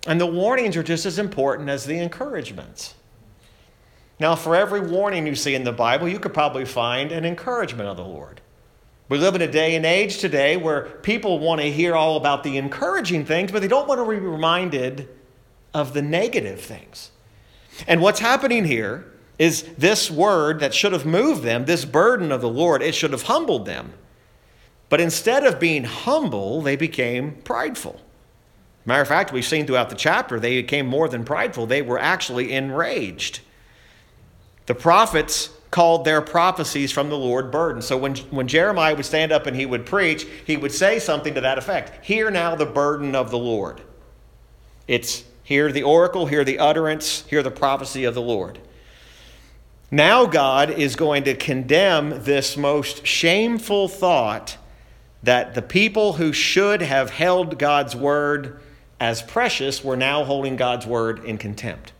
And 0.06 0.22
the 0.22 0.28
warnings 0.28 0.78
are 0.78 0.84
just 0.84 1.08
as 1.08 1.18
important 1.18 1.70
as 1.70 1.86
the 1.86 1.98
encouragements. 1.98 2.94
Now, 4.22 4.36
for 4.36 4.56
every 4.56 4.82
warning 4.82 5.26
you 5.26 5.34
see 5.34 5.56
in 5.56 5.64
the 5.64 5.72
Bible, 5.72 6.08
you 6.08 6.20
could 6.20 6.32
probably 6.32 6.64
find 6.64 7.12
an 7.12 7.26
encouragement 7.26 7.90
of 7.90 7.98
the 7.98 8.04
Lord. 8.04 8.40
We 9.10 9.18
live 9.18 9.34
in 9.34 9.42
a 9.42 9.52
day 9.52 9.76
and 9.76 9.84
age 9.84 10.20
today 10.20 10.58
where 10.58 10.84
people 10.84 11.40
want 11.40 11.60
to 11.60 11.72
hear 11.72 11.96
all 11.96 12.18
about 12.18 12.44
the 12.44 12.58
encouraging 12.58 13.26
things, 13.26 13.52
but 13.52 13.64
they 13.64 13.68
don't 13.68 13.88
want 13.88 14.00
to 14.00 14.08
be 14.08 14.24
reminded 14.24 15.10
of 15.74 15.96
the 15.96 16.04
negative 16.04 16.62
things. 16.62 17.10
And 17.88 18.00
what's 18.00 18.20
happening 18.20 18.64
here 18.64 19.12
is 19.40 19.64
this 19.76 20.12
word 20.12 20.60
that 20.60 20.76
should 20.76 20.94
have 20.94 21.04
moved 21.04 21.42
them, 21.42 21.66
this 21.66 21.84
burden 21.84 22.32
of 22.32 22.42
the 22.42 22.48
Lord, 22.48 22.84
it 22.84 22.94
should 22.94 23.14
have 23.14 23.24
humbled 23.24 23.66
them. 23.66 23.92
But 24.90 25.02
instead 25.02 25.48
of 25.48 25.60
being 25.60 25.86
humble, 25.86 26.62
they 26.62 26.76
became 26.76 27.38
prideful. 27.44 28.00
Matter 28.86 29.02
of 29.02 29.08
fact, 29.08 29.34
we've 29.34 29.44
seen 29.44 29.66
throughout 29.66 29.90
the 29.90 29.96
chapter, 29.96 30.40
they 30.40 30.62
became 30.62 30.86
more 30.86 31.10
than 31.10 31.26
prideful. 31.26 31.66
They 31.66 31.82
were 31.82 31.98
actually 31.98 32.54
enraged. 32.54 33.40
The 34.66 34.76
prophets 34.76 35.50
called 35.72 36.04
their 36.04 36.22
prophecies 36.22 36.92
from 36.92 37.10
the 37.10 37.18
Lord 37.18 37.50
burden. 37.50 37.82
So 37.82 37.98
when, 37.98 38.16
when 38.30 38.48
Jeremiah 38.48 38.96
would 38.96 39.06
stand 39.06 39.32
up 39.32 39.48
and 39.48 39.56
he 39.56 39.66
would 39.66 39.86
preach, 39.86 40.28
he 40.46 40.58
would 40.58 40.74
say 40.74 41.00
something 41.00 41.34
to 41.34 41.42
that 41.42 41.58
effect 41.58 42.06
Hear 42.06 42.30
now 42.30 42.56
the 42.56 42.66
burden 42.66 43.16
of 43.16 43.32
the 43.32 43.38
Lord. 43.38 43.82
It's 44.88 45.24
hear 45.44 45.72
the 45.72 45.84
oracle, 45.84 46.26
hear 46.26 46.44
the 46.44 46.60
utterance, 46.60 47.26
hear 47.28 47.42
the 47.42 47.52
prophecy 47.52 48.04
of 48.04 48.14
the 48.14 48.22
Lord. 48.22 48.60
Now 49.90 50.26
God 50.26 50.70
is 50.70 50.96
going 50.96 51.24
to 51.26 51.36
condemn 51.36 52.24
this 52.24 52.56
most 52.56 53.06
shameful 53.06 53.88
thought 53.88 54.58
that 55.24 55.54
the 55.54 55.62
people 55.62 56.14
who 56.14 56.34
should 56.34 56.82
have 56.82 57.10
held 57.10 57.60
God's 57.60 57.96
word 57.96 58.60
as 59.00 59.22
precious 59.22 59.84
were 59.84 59.98
now 59.98 60.24
holding 60.24 60.56
God's 60.56 60.86
word 60.86 61.24
in 61.26 61.38
contempt. 61.38 61.92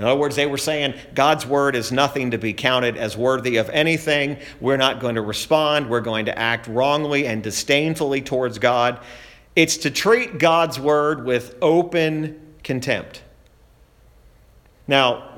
In 0.00 0.06
other 0.06 0.18
words, 0.18 0.34
they 0.34 0.46
were 0.46 0.56
saying 0.56 0.94
God's 1.14 1.44
word 1.44 1.76
is 1.76 1.92
nothing 1.92 2.30
to 2.30 2.38
be 2.38 2.54
counted 2.54 2.96
as 2.96 3.18
worthy 3.18 3.58
of 3.58 3.68
anything. 3.68 4.38
We're 4.58 4.78
not 4.78 4.98
going 4.98 5.16
to 5.16 5.20
respond. 5.20 5.90
We're 5.90 6.00
going 6.00 6.24
to 6.24 6.38
act 6.38 6.68
wrongly 6.68 7.26
and 7.26 7.42
disdainfully 7.42 8.22
towards 8.22 8.58
God. 8.58 9.00
It's 9.54 9.76
to 9.76 9.90
treat 9.90 10.38
God's 10.38 10.80
word 10.80 11.26
with 11.26 11.54
open 11.60 12.40
contempt. 12.64 13.22
Now, 14.88 15.28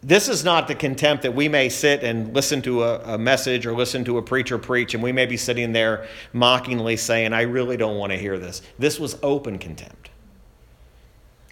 this 0.00 0.28
is 0.28 0.44
not 0.44 0.68
the 0.68 0.76
contempt 0.76 1.24
that 1.24 1.34
we 1.34 1.48
may 1.48 1.68
sit 1.68 2.04
and 2.04 2.32
listen 2.32 2.62
to 2.62 2.84
a, 2.84 3.14
a, 3.14 3.18
message 3.18 3.66
or 3.66 3.74
listen 3.74 4.04
to 4.04 4.18
a 4.18 4.22
preacher 4.22 4.58
preach, 4.58 4.94
and 4.94 5.02
we 5.02 5.10
may 5.10 5.26
be 5.26 5.36
sitting 5.36 5.72
there 5.72 6.06
mockingly 6.32 6.96
saying, 6.96 7.32
I 7.32 7.42
really 7.42 7.76
don't 7.76 7.96
want 7.96 8.12
to 8.12 8.18
hear 8.18 8.38
this. 8.38 8.62
This 8.78 9.00
was 9.00 9.18
open 9.24 9.58
contempt. 9.58 10.10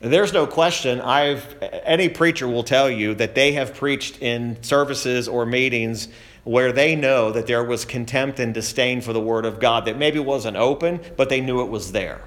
There's 0.00 0.32
no 0.32 0.46
question. 0.46 1.00
I've 1.00 1.56
any 1.62 2.08
preacher 2.08 2.46
will 2.46 2.64
tell 2.64 2.90
you 2.90 3.14
that 3.14 3.34
they 3.34 3.52
have 3.52 3.74
preached 3.74 4.20
in 4.20 4.62
services 4.62 5.26
or 5.26 5.46
meetings 5.46 6.08
where 6.44 6.70
they 6.70 6.94
know 6.94 7.32
that 7.32 7.46
there 7.46 7.64
was 7.64 7.84
contempt 7.84 8.38
and 8.38 8.52
disdain 8.52 9.00
for 9.00 9.12
the 9.12 9.20
word 9.20 9.46
of 9.46 9.58
God 9.58 9.86
that 9.86 9.98
maybe 9.98 10.18
wasn't 10.18 10.56
open, 10.56 11.00
but 11.16 11.28
they 11.28 11.40
knew 11.40 11.62
it 11.62 11.68
was 11.68 11.92
there. 11.92 12.20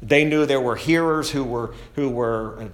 They 0.00 0.24
knew 0.24 0.46
there 0.46 0.60
were 0.60 0.76
hearers 0.76 1.30
who 1.30 1.42
were 1.42 1.74
who 1.96 2.08
were 2.08 2.70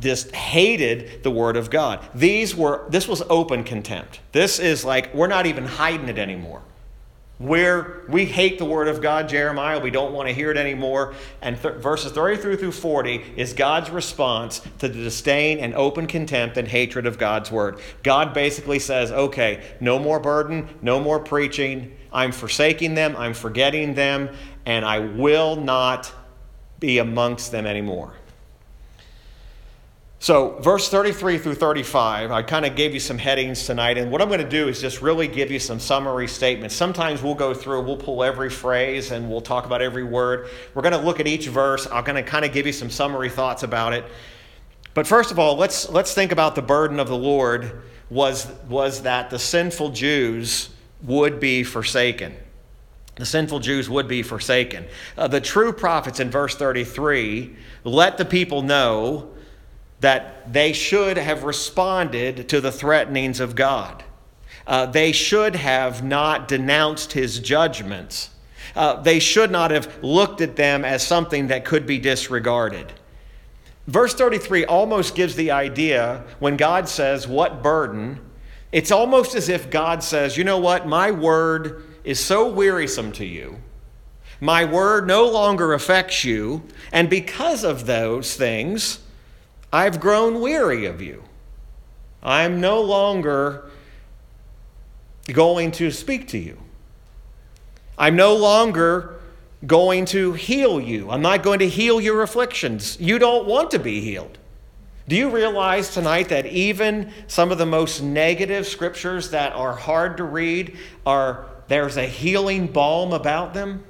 just 0.00 0.34
hated 0.34 1.22
the 1.22 1.30
word 1.30 1.56
of 1.56 1.70
God. 1.70 2.00
These 2.14 2.56
were 2.56 2.84
this 2.88 3.06
was 3.06 3.22
open 3.30 3.62
contempt. 3.62 4.20
This 4.32 4.58
is 4.58 4.84
like 4.84 5.14
we're 5.14 5.28
not 5.28 5.46
even 5.46 5.64
hiding 5.64 6.08
it 6.08 6.18
anymore 6.18 6.62
where 7.42 8.02
we 8.08 8.24
hate 8.24 8.58
the 8.58 8.64
word 8.64 8.88
of 8.88 9.00
God, 9.00 9.28
Jeremiah, 9.28 9.80
we 9.80 9.90
don't 9.90 10.12
want 10.12 10.28
to 10.28 10.34
hear 10.34 10.50
it 10.50 10.56
anymore. 10.56 11.14
And 11.40 11.60
th- 11.60 11.74
verses 11.74 12.12
33 12.12 12.56
through 12.56 12.72
40 12.72 13.34
is 13.36 13.52
God's 13.52 13.90
response 13.90 14.60
to 14.78 14.88
the 14.88 14.94
disdain 14.94 15.58
and 15.58 15.74
open 15.74 16.06
contempt 16.06 16.56
and 16.56 16.68
hatred 16.68 17.06
of 17.06 17.18
God's 17.18 17.50
word. 17.50 17.80
God 18.02 18.32
basically 18.32 18.78
says, 18.78 19.10
okay, 19.10 19.62
no 19.80 19.98
more 19.98 20.20
burden, 20.20 20.68
no 20.82 21.00
more 21.00 21.18
preaching. 21.18 21.96
I'm 22.12 22.30
forsaking 22.30 22.94
them, 22.94 23.16
I'm 23.16 23.34
forgetting 23.34 23.94
them, 23.94 24.30
and 24.64 24.84
I 24.84 25.00
will 25.00 25.56
not 25.56 26.12
be 26.78 26.98
amongst 26.98 27.52
them 27.52 27.66
anymore. 27.66 28.14
So, 30.22 30.50
verse 30.60 30.88
33 30.88 31.38
through 31.38 31.56
35, 31.56 32.30
I 32.30 32.44
kind 32.44 32.64
of 32.64 32.76
gave 32.76 32.94
you 32.94 33.00
some 33.00 33.18
headings 33.18 33.66
tonight, 33.66 33.98
and 33.98 34.08
what 34.08 34.22
I'm 34.22 34.28
going 34.28 34.38
to 34.38 34.48
do 34.48 34.68
is 34.68 34.80
just 34.80 35.02
really 35.02 35.26
give 35.26 35.50
you 35.50 35.58
some 35.58 35.80
summary 35.80 36.28
statements. 36.28 36.76
Sometimes 36.76 37.20
we'll 37.20 37.34
go 37.34 37.52
through, 37.52 37.82
we'll 37.82 37.96
pull 37.96 38.22
every 38.22 38.48
phrase, 38.48 39.10
and 39.10 39.28
we'll 39.28 39.40
talk 39.40 39.66
about 39.66 39.82
every 39.82 40.04
word. 40.04 40.48
We're 40.74 40.82
going 40.82 40.92
to 40.92 41.04
look 41.04 41.18
at 41.18 41.26
each 41.26 41.48
verse. 41.48 41.88
I'm 41.90 42.04
going 42.04 42.14
to 42.14 42.30
kind 42.30 42.44
of 42.44 42.52
give 42.52 42.66
you 42.66 42.72
some 42.72 42.88
summary 42.88 43.30
thoughts 43.30 43.64
about 43.64 43.94
it. 43.94 44.04
But 44.94 45.08
first 45.08 45.32
of 45.32 45.40
all, 45.40 45.56
let's, 45.56 45.88
let's 45.88 46.14
think 46.14 46.30
about 46.30 46.54
the 46.54 46.62
burden 46.62 47.00
of 47.00 47.08
the 47.08 47.18
Lord 47.18 47.82
was, 48.08 48.46
was 48.68 49.02
that 49.02 49.28
the 49.28 49.40
sinful 49.40 49.90
Jews 49.90 50.68
would 51.02 51.40
be 51.40 51.64
forsaken. 51.64 52.36
The 53.16 53.26
sinful 53.26 53.58
Jews 53.58 53.90
would 53.90 54.06
be 54.06 54.22
forsaken. 54.22 54.84
Uh, 55.18 55.26
the 55.26 55.40
true 55.40 55.72
prophets 55.72 56.20
in 56.20 56.30
verse 56.30 56.54
33 56.54 57.56
let 57.82 58.18
the 58.18 58.24
people 58.24 58.62
know 58.62 59.31
that 60.02 60.52
they 60.52 60.72
should 60.72 61.16
have 61.16 61.44
responded 61.44 62.48
to 62.48 62.60
the 62.60 62.72
threatenings 62.72 63.40
of 63.40 63.54
God. 63.54 64.04
Uh, 64.66 64.86
they 64.86 65.12
should 65.12 65.56
have 65.56 66.02
not 66.02 66.48
denounced 66.48 67.12
his 67.12 67.38
judgments. 67.38 68.30
Uh, 68.74 69.00
they 69.00 69.18
should 69.18 69.50
not 69.50 69.70
have 69.70 70.02
looked 70.02 70.40
at 70.40 70.56
them 70.56 70.84
as 70.84 71.06
something 71.06 71.46
that 71.48 71.64
could 71.64 71.86
be 71.86 71.98
disregarded. 71.98 72.92
Verse 73.86 74.14
33 74.14 74.64
almost 74.64 75.14
gives 75.14 75.36
the 75.36 75.50
idea 75.52 76.24
when 76.40 76.56
God 76.56 76.88
says, 76.88 77.28
What 77.28 77.62
burden? 77.62 78.20
It's 78.72 78.90
almost 78.90 79.34
as 79.36 79.48
if 79.48 79.70
God 79.70 80.02
says, 80.02 80.36
You 80.36 80.44
know 80.44 80.58
what? 80.58 80.86
My 80.86 81.12
word 81.12 81.84
is 82.02 82.18
so 82.18 82.48
wearisome 82.48 83.12
to 83.12 83.24
you. 83.24 83.58
My 84.40 84.64
word 84.64 85.06
no 85.06 85.28
longer 85.28 85.74
affects 85.74 86.24
you. 86.24 86.64
And 86.90 87.08
because 87.08 87.62
of 87.62 87.86
those 87.86 88.34
things, 88.34 88.98
I've 89.72 90.00
grown 90.00 90.40
weary 90.40 90.84
of 90.84 91.00
you. 91.00 91.22
I'm 92.22 92.60
no 92.60 92.80
longer 92.82 93.70
going 95.32 95.70
to 95.72 95.90
speak 95.90 96.28
to 96.28 96.38
you. 96.38 96.58
I'm 97.96 98.16
no 98.16 98.34
longer 98.36 99.20
going 99.66 100.04
to 100.06 100.32
heal 100.32 100.80
you. 100.80 101.10
I'm 101.10 101.22
not 101.22 101.42
going 101.42 101.60
to 101.60 101.68
heal 101.68 102.00
your 102.00 102.22
afflictions. 102.22 102.98
You 103.00 103.18
don't 103.18 103.46
want 103.46 103.70
to 103.72 103.78
be 103.78 104.00
healed. 104.00 104.38
Do 105.08 105.16
you 105.16 105.30
realize 105.30 105.92
tonight 105.92 106.28
that 106.28 106.46
even 106.46 107.12
some 107.26 107.50
of 107.50 107.58
the 107.58 107.66
most 107.66 108.02
negative 108.02 108.66
scriptures 108.66 109.30
that 109.30 109.52
are 109.52 109.74
hard 109.74 110.16
to 110.18 110.24
read 110.24 110.76
are 111.04 111.46
there's 111.68 111.96
a 111.96 112.06
healing 112.06 112.66
balm 112.66 113.12
about 113.12 113.54
them? 113.54 113.84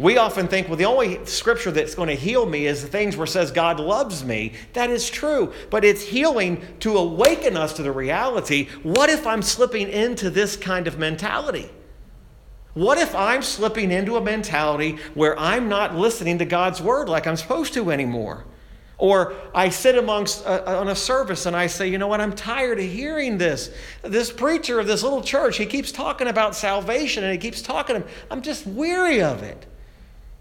We 0.00 0.16
often 0.16 0.48
think, 0.48 0.66
well, 0.66 0.78
the 0.78 0.86
only 0.86 1.22
scripture 1.26 1.70
that's 1.70 1.94
going 1.94 2.08
to 2.08 2.14
heal 2.14 2.46
me 2.46 2.64
is 2.64 2.80
the 2.80 2.88
things 2.88 3.18
where 3.18 3.26
it 3.26 3.28
says 3.28 3.50
God 3.50 3.78
loves 3.78 4.24
me. 4.24 4.54
That 4.72 4.88
is 4.88 5.10
true, 5.10 5.52
but 5.68 5.84
it's 5.84 6.00
healing 6.00 6.62
to 6.80 6.96
awaken 6.96 7.54
us 7.54 7.74
to 7.74 7.82
the 7.82 7.92
reality. 7.92 8.68
What 8.82 9.10
if 9.10 9.26
I'm 9.26 9.42
slipping 9.42 9.90
into 9.90 10.30
this 10.30 10.56
kind 10.56 10.86
of 10.86 10.98
mentality? 10.98 11.68
What 12.72 12.96
if 12.96 13.14
I'm 13.14 13.42
slipping 13.42 13.90
into 13.90 14.16
a 14.16 14.22
mentality 14.22 14.96
where 15.12 15.38
I'm 15.38 15.68
not 15.68 15.94
listening 15.94 16.38
to 16.38 16.46
God's 16.46 16.80
word 16.80 17.10
like 17.10 17.26
I'm 17.26 17.36
supposed 17.36 17.74
to 17.74 17.90
anymore? 17.90 18.46
Or 18.96 19.34
I 19.54 19.68
sit 19.68 19.98
amongst 19.98 20.46
uh, 20.46 20.62
on 20.66 20.88
a 20.88 20.96
service 20.96 21.44
and 21.44 21.54
I 21.54 21.66
say, 21.66 21.88
you 21.88 21.98
know 21.98 22.08
what, 22.08 22.22
I'm 22.22 22.32
tired 22.32 22.78
of 22.78 22.86
hearing 22.86 23.36
this. 23.36 23.70
This 24.00 24.32
preacher 24.32 24.80
of 24.80 24.86
this 24.86 25.02
little 25.02 25.20
church, 25.20 25.58
he 25.58 25.66
keeps 25.66 25.92
talking 25.92 26.26
about 26.26 26.56
salvation 26.56 27.22
and 27.22 27.32
he 27.34 27.38
keeps 27.38 27.60
talking, 27.60 28.02
I'm 28.30 28.40
just 28.40 28.66
weary 28.66 29.20
of 29.20 29.42
it. 29.42 29.66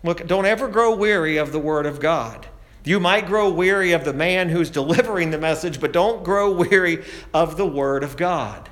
Look, 0.03 0.25
don't 0.27 0.45
ever 0.45 0.67
grow 0.67 0.95
weary 0.95 1.37
of 1.37 1.51
the 1.51 1.59
Word 1.59 1.85
of 1.85 1.99
God. 1.99 2.47
You 2.85 2.99
might 2.99 3.27
grow 3.27 3.49
weary 3.49 3.91
of 3.91 4.05
the 4.05 4.13
man 4.13 4.49
who's 4.49 4.69
delivering 4.69 5.31
the 5.31 5.37
message, 5.37 5.79
but 5.79 5.91
don't 5.91 6.23
grow 6.23 6.51
weary 6.51 7.03
of 7.33 7.57
the 7.57 7.67
Word 7.67 8.03
of 8.03 8.17
God. 8.17 8.69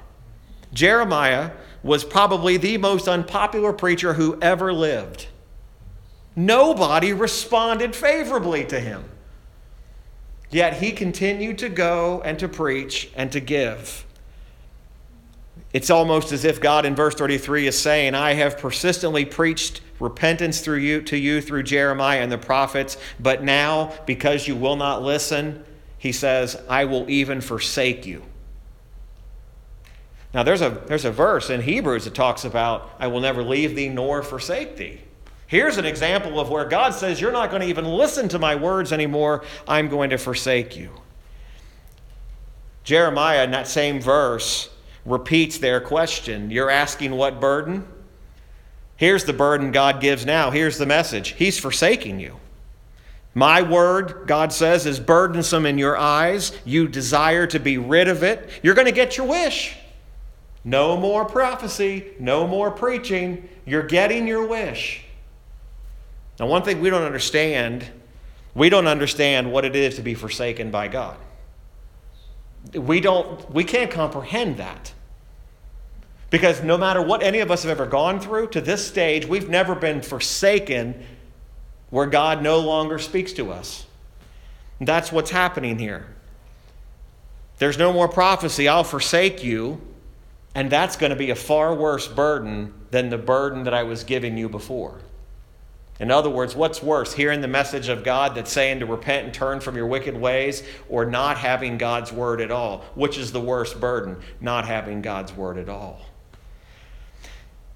Jeremiah 0.74 1.52
was 1.84 2.04
probably 2.04 2.58
the 2.58 2.78
most 2.78 3.08
unpopular 3.08 3.74
preacher 3.74 4.14
who 4.14 4.40
ever 4.42 4.74
lived. 4.74 5.28
Nobody 6.36 7.14
responded 7.14 7.96
favorably 7.96 8.66
to 8.66 8.80
him. 8.80 9.04
Yet 10.50 10.82
he 10.82 10.92
continued 10.92 11.58
to 11.60 11.70
go 11.70 12.22
and 12.24 12.40
to 12.40 12.48
preach 12.48 13.12
and 13.16 13.32
to 13.34 13.40
give. 13.40 14.06
It's 15.74 15.90
almost 15.90 16.32
as 16.32 16.46
if 16.46 16.62
God 16.62 16.86
in 16.86 16.96
verse 16.96 17.16
33 17.16 17.68
is 17.68 17.80
saying, 17.80 18.16
I 18.16 18.34
have 18.34 18.58
persistently 18.58 19.26
preached 19.26 19.82
repentance 20.00 20.62
through 20.62 20.78
you 20.78 21.02
to 21.02 21.18
you 21.18 21.42
through 21.42 21.64
Jeremiah 21.64 22.22
and 22.22 22.32
the 22.32 22.38
prophets, 22.38 22.98
but 23.20 23.44
now 23.44 23.94
because 24.06 24.48
you 24.48 24.56
will 24.56 24.76
not 24.76 25.02
listen, 25.02 25.66
he 25.98 26.12
says, 26.12 26.62
I 26.70 26.86
will 26.86 27.10
even 27.10 27.42
forsake 27.42 28.06
you. 28.06 28.24
Now 30.34 30.44
there's 30.44 30.62
a 30.62 30.70
there's 30.88 31.06
a 31.06 31.12
verse 31.12 31.50
in 31.50 31.62
Hebrews 31.62 32.06
that 32.06 32.14
talks 32.14 32.46
about 32.46 32.92
I 33.00 33.08
will 33.08 33.22
never 33.22 33.42
leave 33.42 33.76
thee 33.76 33.90
nor 33.90 34.22
forsake 34.22 34.78
thee. 34.78 35.02
Here's 35.48 35.78
an 35.78 35.86
example 35.86 36.40
of 36.40 36.50
where 36.50 36.66
God 36.66 36.94
says 36.94 37.20
you're 37.20 37.32
not 37.32 37.50
going 37.50 37.62
to 37.62 37.68
even 37.68 37.86
listen 37.86 38.28
to 38.30 38.40
my 38.40 38.56
words 38.56 38.92
anymore, 38.92 39.44
I'm 39.68 39.88
going 39.88 40.10
to 40.10 40.18
forsake 40.18 40.76
you. 40.76 40.92
Jeremiah 42.84 43.44
in 43.44 43.52
that 43.52 43.68
same 43.68 44.00
verse 44.00 44.70
repeats 45.08 45.58
their 45.58 45.82
question. 45.82 46.52
You're 46.52 46.70
asking 46.70 47.12
what 47.12 47.40
burden? 47.40 47.88
Here's 48.96 49.26
the 49.26 49.34
burden 49.34 49.72
God 49.72 50.02
gives 50.02 50.26
now. 50.26 50.52
Here's 50.52 50.78
the 50.78 50.86
message 50.86 51.30
He's 51.30 51.58
forsaking 51.60 52.20
you. 52.20 52.40
My 53.34 53.62
word, 53.62 54.24
God 54.26 54.52
says, 54.52 54.86
is 54.88 55.00
burdensome 55.00 55.66
in 55.66 55.78
your 55.78 55.96
eyes. 55.96 56.52
You 56.66 56.88
desire 56.88 57.46
to 57.48 57.60
be 57.60 57.78
rid 57.78 58.08
of 58.08 58.24
it. 58.24 58.50
You're 58.64 58.74
going 58.74 58.88
to 58.88 58.92
get 58.92 59.16
your 59.16 59.28
wish. 59.28 59.76
No 60.64 60.98
more 60.98 61.24
prophecy, 61.24 62.08
no 62.20 62.48
more 62.48 62.72
preaching. 62.72 63.48
You're 63.66 63.84
getting 63.84 64.28
your 64.28 64.48
wish. 64.48 65.04
Now, 66.40 66.48
one 66.48 66.64
thing 66.64 66.82
we 66.82 66.90
don't 66.90 67.04
understand 67.04 67.88
we 68.58 68.70
don't 68.70 68.88
understand 68.88 69.52
what 69.52 69.66
it 69.66 69.76
is 69.76 69.98
to 69.98 70.02
be 70.02 70.16
forsaken 70.16 70.72
by 70.72 70.88
God. 70.88 71.18
we 72.74 73.00
don't 73.00 73.50
we 73.54 73.64
can't 73.64 73.92
comprehend 73.92 74.58
that. 74.58 74.94
Because 76.30 76.62
no 76.62 76.78
matter 76.78 77.02
what 77.02 77.24
any 77.24 77.40
of 77.40 77.52
us 77.52 77.64
have 77.64 77.72
ever 77.72 77.86
gone 77.86 78.20
through 78.20 78.48
to 78.50 78.62
this 78.62 78.86
stage, 78.86 79.26
we've 79.26 79.50
never 79.50 79.76
been 79.76 80.02
forsaken 80.02 81.06
where 81.90 82.06
God 82.06 82.42
no 82.42 82.60
longer 82.60 83.00
speaks 83.00 83.32
to 83.34 83.52
us. 83.52 83.86
And 84.80 84.88
that's 84.88 85.12
what's 85.12 85.32
happening 85.32 85.80
here. 85.80 86.08
There's 87.60 87.78
no 87.78 87.94
more 87.94 88.08
prophecy, 88.08 88.68
I'll 88.68 88.84
forsake 88.84 89.44
you. 89.44 89.82
And 90.54 90.70
that's 90.70 90.96
going 90.96 91.12
to 91.12 91.16
be 91.16 91.30
a 91.30 91.36
far 91.36 91.74
worse 91.74 92.08
burden 92.08 92.74
than 92.92 93.10
the 93.10 93.18
burden 93.18 93.64
that 93.64 93.74
I 93.74 93.84
was 93.84 94.04
giving 94.04 94.38
you 94.38 94.50
before. 94.50 95.00
In 96.00 96.12
other 96.12 96.30
words, 96.30 96.56
what's 96.56 96.82
worse, 96.82 97.14
hearing 97.14 97.42
the 97.42 97.48
message 97.48 97.90
of 97.90 98.04
God 98.04 98.36
that's 98.36 98.52
saying 98.52 98.80
to 98.80 98.86
repent 98.86 99.26
and 99.26 99.34
turn 99.34 99.60
from 99.60 99.76
your 99.76 99.88
wicked 99.88 100.16
ways, 100.16 100.62
or 100.90 101.06
not 101.06 101.38
having 101.38 101.78
God's 101.78 102.12
word 102.12 102.40
at 102.40 102.52
all? 102.52 102.86
Which 102.94 103.18
is 103.18 103.32
the 103.32 103.42
worst 103.42 103.80
burden? 103.80 104.18
Not 104.40 104.66
having 104.66 105.02
God's 105.02 105.34
word 105.34 105.58
at 105.58 105.70
all. 105.70 106.02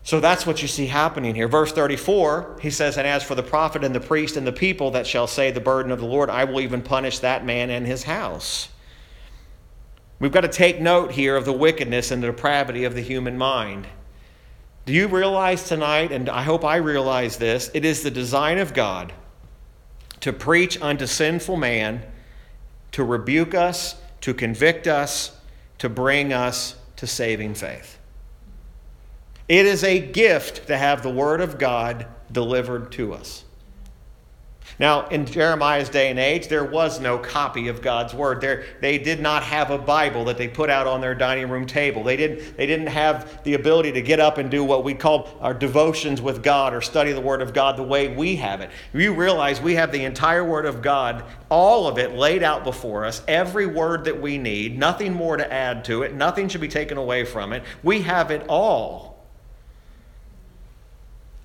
So 0.04 0.20
that's 0.20 0.48
what 0.48 0.62
you 0.62 0.68
see 0.68 0.88
happening 0.88 1.36
here. 1.36 1.48
Verse 1.48 1.72
34, 1.72 2.58
he 2.62 2.72
says, 2.72 2.98
And 2.98 3.06
as 3.06 3.24
for 3.24 3.36
the 3.36 3.44
prophet 3.44 3.84
and 3.84 3.94
the 3.94 4.00
priest 4.00 4.36
and 4.36 4.48
the 4.48 4.52
people 4.52 4.92
that 4.92 5.06
shall 5.06 5.28
say 5.28 5.52
the 5.52 5.62
burden 5.62 5.92
of 5.92 6.00
the 6.00 6.08
Lord, 6.08 6.30
I 6.30 6.44
will 6.46 6.60
even 6.60 6.82
punish 6.82 7.20
that 7.20 7.46
man 7.46 7.70
and 7.70 7.86
his 7.86 8.04
house. 8.04 8.70
We've 10.20 10.32
got 10.32 10.42
to 10.42 10.48
take 10.48 10.80
note 10.80 11.12
here 11.12 11.36
of 11.36 11.46
the 11.46 11.54
wickedness 11.54 12.12
and 12.12 12.22
the 12.22 12.28
depravity 12.28 12.84
of 12.84 12.96
the 12.96 13.02
human 13.02 13.38
mind. 13.38 13.88
Do 14.86 14.94
you 14.94 15.08
realize 15.08 15.68
tonight, 15.68 16.12
and 16.12 16.30
I 16.30 16.42
hope 16.42 16.66
I 16.66 16.78
realize 16.78 17.38
this, 17.38 17.70
it 17.74 17.86
is 17.86 18.02
the 18.02 18.12
design 18.12 18.58
of 18.58 18.74
God 18.74 19.14
to 20.22 20.34
preach 20.34 20.82
unto 20.82 21.06
sinful 21.06 21.58
man, 21.58 22.04
to 22.92 23.04
rebuke 23.04 23.54
us, 23.54 23.96
to 24.22 24.34
convict 24.34 24.88
us, 24.88 25.36
to 25.80 25.90
bring 25.90 26.34
us 26.34 26.76
to 26.96 27.08
saving 27.08 27.56
faith. 27.56 27.98
It 29.52 29.66
is 29.66 29.84
a 29.84 30.00
gift 30.00 30.68
to 30.68 30.78
have 30.78 31.04
the 31.04 31.10
Word 31.10 31.42
of 31.42 31.58
God 31.58 32.08
delivered 32.32 32.90
to 32.94 33.14
us. 33.14 33.44
Now, 34.80 35.10
in 35.10 35.26
Jeremiah's 35.26 35.90
day 35.90 36.10
and 36.10 36.18
age, 36.18 36.48
there 36.48 36.64
was 36.64 37.02
no 37.02 37.18
copy 37.18 37.68
of 37.68 37.82
God's 37.82 38.14
Word. 38.14 38.40
There, 38.40 38.64
they 38.80 38.98
did 38.98 39.20
not 39.20 39.44
have 39.44 39.70
a 39.70 39.78
Bible 39.78 40.24
that 40.24 40.38
they 40.38 40.48
put 40.48 40.70
out 40.70 40.88
on 40.88 41.02
their 41.02 41.14
dining 41.14 41.50
room 41.50 41.66
table. 41.66 42.02
They 42.02 42.16
didn't, 42.16 42.56
they 42.56 42.66
didn't 42.66 42.88
have 42.88 43.44
the 43.44 43.56
ability 43.56 43.92
to 43.92 44.02
get 44.02 44.22
up 44.22 44.38
and 44.38 44.50
do 44.50 44.64
what 44.64 44.86
we 44.86 44.94
call 44.94 45.28
our 45.42 45.54
devotions 45.54 46.22
with 46.22 46.42
God 46.42 46.74
or 46.74 46.80
study 46.80 47.12
the 47.12 47.20
Word 47.20 47.42
of 47.42 47.54
God 47.54 47.76
the 47.76 47.84
way 47.84 48.08
we 48.08 48.38
have 48.38 48.62
it. 48.62 48.70
You 48.94 49.14
realize 49.14 49.60
we 49.60 49.76
have 49.76 49.92
the 49.92 50.06
entire 50.06 50.46
Word 50.46 50.66
of 50.66 50.82
God, 50.82 51.26
all 51.50 51.88
of 51.88 51.98
it 51.98 52.16
laid 52.16 52.42
out 52.42 52.64
before 52.64 53.04
us, 53.04 53.22
every 53.28 53.66
word 53.66 54.06
that 54.06 54.22
we 54.22 54.38
need, 54.38 54.80
nothing 54.80 55.12
more 55.12 55.36
to 55.36 55.54
add 55.54 55.84
to 55.86 56.04
it, 56.04 56.14
nothing 56.14 56.48
should 56.48 56.62
be 56.62 56.70
taken 56.70 56.98
away 56.98 57.26
from 57.26 57.52
it. 57.52 57.64
We 57.84 58.02
have 58.04 58.32
it 58.32 58.46
all. 58.48 59.11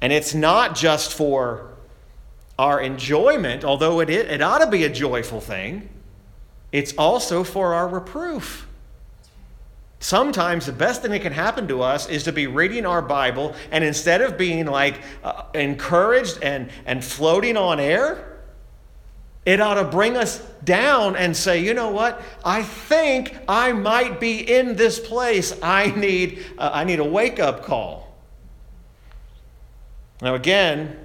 And 0.07 0.13
it's 0.13 0.37
not 0.37 0.77
just 0.77 1.15
for 1.15 1.67
our 2.61 2.81
enjoyment, 2.81 3.65
although 3.65 3.99
it, 3.99 4.09
it 4.09 4.41
ought 4.41 4.59
to 4.61 4.71
be 4.71 4.85
a 4.85 4.89
joyful 4.89 5.41
thing, 5.41 5.89
it's 6.71 6.95
also 6.97 7.43
for 7.43 7.75
our 7.75 7.89
reproof. 7.89 8.69
Sometimes 9.99 10.65
the 10.65 10.71
best 10.71 11.03
thing 11.03 11.11
that 11.11 11.23
can 11.23 11.33
happen 11.33 11.67
to 11.67 11.83
us 11.83 12.09
is 12.09 12.23
to 12.23 12.33
be 12.33 12.47
reading 12.47 12.87
our 12.87 13.03
Bible, 13.03 13.57
and 13.73 13.83
instead 13.83 14.23
of 14.23 14.39
being 14.39 14.67
like 14.67 15.01
uh, 15.25 15.43
encouraged 15.55 16.39
and, 16.41 16.71
and 16.85 17.05
floating 17.05 17.57
on 17.57 17.81
air, 17.81 18.39
it 19.45 19.61
ought 19.61 19.75
to 19.75 19.85
bring 19.85 20.17
us 20.17 20.39
down 20.63 21.17
and 21.17 21.37
say, 21.37 21.65
you 21.65 21.75
know 21.75 21.91
what? 21.91 22.23
I 22.45 22.63
think 22.63 23.37
I 23.49 23.73
might 23.73 24.21
be 24.21 24.39
in 24.39 24.77
this 24.77 25.01
place. 25.01 25.53
I 25.65 25.91
need, 25.97 26.47
uh, 26.59 26.71
I 26.73 26.85
need 26.85 27.01
a 27.01 27.05
wake 27.05 27.41
up 27.41 27.65
call. 27.65 28.06
Now, 30.23 30.35
again, 30.35 30.96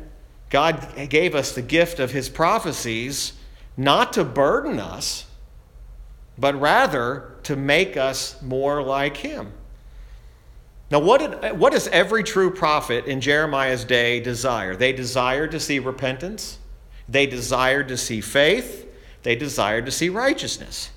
God 0.50 1.10
gave 1.10 1.36
us 1.36 1.54
the 1.54 1.62
gift 1.62 2.00
of 2.00 2.12
his 2.12 2.30
prophecies 2.30 3.34
not 3.78 4.14
to 4.14 4.24
burden 4.24 4.80
us, 4.80 5.26
but 6.38 6.60
rather 6.60 7.36
to 7.44 7.56
make 7.56 7.98
us 7.98 8.42
more 8.42 8.82
like 8.82 9.18
him. 9.18 9.54
Now, 10.90 11.00
what, 11.00 11.42
did, 11.42 11.58
what 11.58 11.72
does 11.72 11.88
every 11.88 12.24
true 12.24 12.52
prophet 12.52 13.06
in 13.06 13.22
Jeremiah's 13.22 13.86
day 13.86 14.20
desire? 14.20 14.76
They 14.76 14.92
desired 14.92 15.52
to 15.52 15.60
see 15.60 15.80
repentance, 15.80 16.60
they 17.08 17.26
desired 17.26 17.88
to 17.88 17.98
see 17.98 18.20
faith, 18.20 18.88
they 19.24 19.36
desired 19.36 19.86
to 19.86 19.92
see 19.92 20.10
righteousness. 20.10 20.92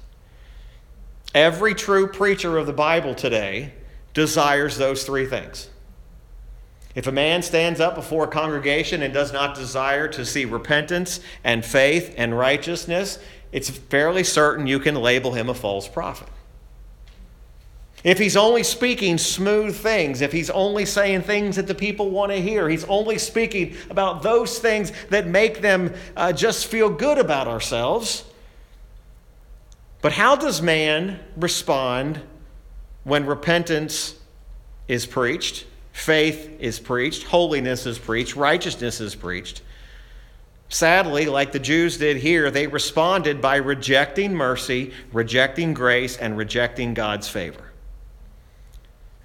Every 1.34 1.74
true 1.74 2.06
preacher 2.06 2.58
of 2.58 2.66
the 2.66 2.72
Bible 2.72 3.14
today 3.14 3.74
desires 4.14 4.78
those 4.78 5.04
three 5.04 5.26
things. 5.26 5.68
If 6.94 7.06
a 7.08 7.12
man 7.12 7.42
stands 7.42 7.80
up 7.80 7.94
before 7.94 8.24
a 8.24 8.28
congregation 8.28 9.02
and 9.02 9.12
does 9.12 9.32
not 9.32 9.56
desire 9.56 10.06
to 10.08 10.24
see 10.24 10.44
repentance 10.44 11.20
and 11.42 11.64
faith 11.64 12.14
and 12.16 12.38
righteousness, 12.38 13.18
it's 13.50 13.68
fairly 13.68 14.22
certain 14.22 14.66
you 14.66 14.78
can 14.78 14.94
label 14.94 15.32
him 15.32 15.48
a 15.48 15.54
false 15.54 15.88
prophet. 15.88 16.28
If 18.04 18.18
he's 18.18 18.36
only 18.36 18.62
speaking 18.62 19.16
smooth 19.16 19.74
things, 19.74 20.20
if 20.20 20.30
he's 20.30 20.50
only 20.50 20.84
saying 20.84 21.22
things 21.22 21.56
that 21.56 21.66
the 21.66 21.74
people 21.74 22.10
want 22.10 22.30
to 22.32 22.40
hear, 22.40 22.68
he's 22.68 22.84
only 22.84 23.16
speaking 23.16 23.74
about 23.88 24.22
those 24.22 24.58
things 24.58 24.92
that 25.08 25.26
make 25.26 25.62
them 25.62 25.94
uh, 26.14 26.32
just 26.32 26.66
feel 26.66 26.90
good 26.90 27.16
about 27.16 27.48
ourselves. 27.48 28.24
But 30.02 30.12
how 30.12 30.36
does 30.36 30.60
man 30.60 31.18
respond 31.34 32.20
when 33.04 33.24
repentance 33.24 34.16
is 34.86 35.06
preached? 35.06 35.64
Faith 35.94 36.56
is 36.58 36.80
preached, 36.80 37.22
holiness 37.22 37.86
is 37.86 38.00
preached, 38.00 38.34
righteousness 38.34 39.00
is 39.00 39.14
preached. 39.14 39.62
Sadly, 40.68 41.26
like 41.26 41.52
the 41.52 41.60
Jews 41.60 41.98
did 41.98 42.16
here, 42.16 42.50
they 42.50 42.66
responded 42.66 43.40
by 43.40 43.56
rejecting 43.56 44.34
mercy, 44.34 44.92
rejecting 45.12 45.72
grace, 45.72 46.16
and 46.16 46.36
rejecting 46.36 46.94
God's 46.94 47.28
favor. 47.28 47.70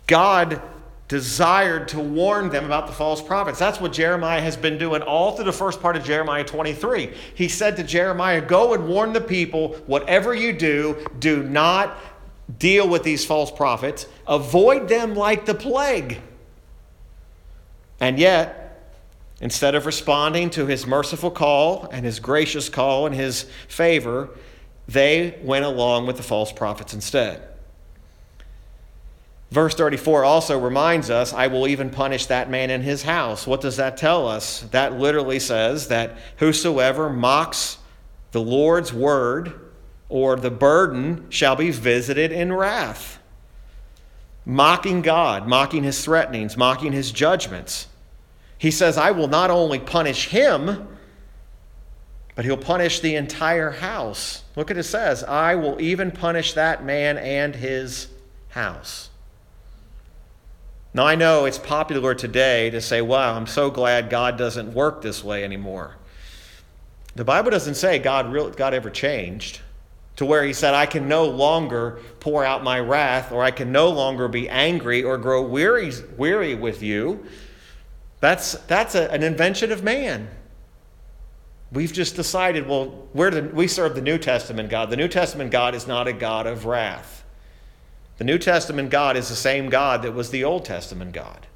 God 0.06 0.62
desired 1.08 1.88
to 1.88 2.00
warn 2.00 2.50
them 2.50 2.66
about 2.66 2.86
the 2.86 2.94
false 2.94 3.22
prophets. 3.22 3.58
That's 3.58 3.82
what 3.82 3.92
Jeremiah 3.92 4.40
has 4.40 4.56
been 4.56 4.78
doing 4.78 5.02
all 5.02 5.32
through 5.32 5.46
the 5.46 5.52
first 5.52 5.82
part 5.82 5.96
of 5.96 6.04
Jeremiah 6.04 6.46
23. 6.46 7.12
He 7.34 7.48
said 7.48 7.78
to 7.78 7.84
Jeremiah, 7.84 8.42
Go 8.42 8.76
and 8.76 8.88
warn 8.88 9.12
the 9.12 9.22
people, 9.22 9.74
whatever 9.88 10.36
you 10.36 10.54
do, 10.54 11.04
do 11.18 11.42
not 11.42 11.98
deal 12.60 12.88
with 12.88 13.02
these 13.02 13.26
false 13.26 13.52
prophets, 13.52 14.06
avoid 14.28 14.88
them 14.88 15.16
like 15.16 15.48
the 15.48 15.56
plague. 15.56 16.22
And 18.00 18.18
yet, 18.18 18.82
instead 19.42 19.76
of 19.76 19.86
responding 19.86 20.50
to 20.52 20.66
his 20.66 20.88
merciful 20.88 21.32
call 21.32 21.88
and 21.92 22.06
his 22.06 22.20
gracious 22.20 22.70
call 22.70 23.06
and 23.06 23.16
his 23.16 23.44
favor, 23.68 24.30
they 24.88 25.40
went 25.44 25.66
along 25.66 26.08
with 26.08 26.18
the 26.18 26.24
false 26.24 26.52
prophets 26.52 26.94
instead. 26.94 27.42
Verse 29.52 29.74
34 29.74 30.24
also 30.24 30.60
reminds 30.60 31.10
us, 31.10 31.34
I 31.34 31.48
will 31.48 31.68
even 31.68 31.90
punish 31.90 32.28
that 32.28 32.50
man 32.50 32.70
in 32.70 32.82
his 32.82 33.02
house. 33.02 33.48
What 33.48 33.62
does 33.62 33.78
that 33.78 33.98
tell 33.98 34.28
us? 34.28 34.62
That 34.72 35.00
literally 35.00 35.40
says 35.40 35.88
that 35.88 36.18
whosoever 36.38 37.10
mocks 37.10 37.80
the 38.32 38.42
Lord's 38.42 38.94
word 38.94 39.60
or 40.08 40.36
the 40.36 40.52
burden 40.52 41.26
shall 41.30 41.56
be 41.56 41.72
visited 41.72 42.32
in 42.32 42.54
wrath. 42.54 43.20
Mocking 44.46 45.02
God, 45.02 45.48
mocking 45.48 45.84
his 45.84 46.04
threatenings, 46.04 46.56
mocking 46.56 46.92
his 46.92 47.12
judgments. 47.12 47.88
He 48.60 48.70
says, 48.70 48.98
I 48.98 49.12
will 49.12 49.30
not 49.30 49.50
only 49.50 49.80
punish 49.80 50.28
him, 50.28 50.88
but 52.36 52.46
he'll 52.46 52.58
punish 52.58 53.00
the 53.00 53.16
entire 53.16 53.72
house. 53.72 54.44
Look 54.56 54.70
at 54.70 54.78
it 54.78 54.84
says, 54.84 55.24
I 55.24 55.56
will 55.56 55.82
even 55.82 56.12
punish 56.12 56.54
that 56.54 56.84
man 56.84 57.18
and 57.18 57.56
his 57.56 58.10
house. 58.50 59.10
Now, 60.94 61.06
I 61.06 61.16
know 61.16 61.46
it's 61.46 61.58
popular 61.58 62.14
today 62.14 62.70
to 62.72 62.82
say, 62.82 63.02
wow, 63.02 63.36
I'm 63.36 63.48
so 63.48 63.70
glad 63.70 64.10
God 64.10 64.38
doesn't 64.38 64.74
work 64.74 65.02
this 65.02 65.24
way 65.24 65.44
anymore. 65.44 65.96
The 67.16 67.24
Bible 67.24 67.52
doesn't 67.52 67.76
say 67.76 67.98
God, 68.00 68.32
really, 68.32 68.52
God 68.52 68.74
ever 68.74 68.90
changed 68.90 69.62
to 70.18 70.26
where 70.26 70.44
he 70.44 70.52
said, 70.52 70.74
I 70.74 70.86
can 70.86 71.08
no 71.08 71.26
longer 71.26 72.00
pour 72.20 72.44
out 72.44 72.62
my 72.64 72.80
wrath, 72.80 73.32
or 73.32 73.42
I 73.42 73.52
can 73.52 73.72
no 73.72 73.90
longer 73.90 74.28
be 74.28 74.50
angry 74.50 75.02
or 75.02 75.18
grow 75.18 75.42
weary, 75.44 75.94
weary 76.18 76.56
with 76.56 76.84
you. 76.84 77.26
That's, 78.20 78.54
that's 78.68 78.96
a, 78.96 79.10
an 79.12 79.24
invention 79.24 79.72
of 79.72 79.84
man. 79.84 80.30
We've 81.72 81.94
just 81.94 82.16
decided, 82.16 82.68
well, 82.68 83.08
we're 83.14 83.30
the, 83.30 83.44
we 83.44 83.68
serve 83.68 83.96
the 83.96 84.02
New 84.02 84.18
Testament 84.18 84.70
God. 84.70 84.90
The 84.90 84.98
New 84.98 85.08
Testament 85.08 85.52
God 85.52 85.76
is 85.76 85.88
not 85.88 86.08
a 86.08 86.14
God 86.14 86.48
of 86.48 86.66
wrath. 86.66 87.24
The 88.18 88.24
New 88.24 88.38
Testament 88.38 88.90
God 88.90 89.16
is 89.16 89.30
the 89.30 89.36
same 89.36 89.70
God 89.70 90.02
that 90.02 90.14
was 90.14 90.32
the 90.32 90.44
Old 90.44 90.66
Testament 90.66 91.14
God. 91.14 91.48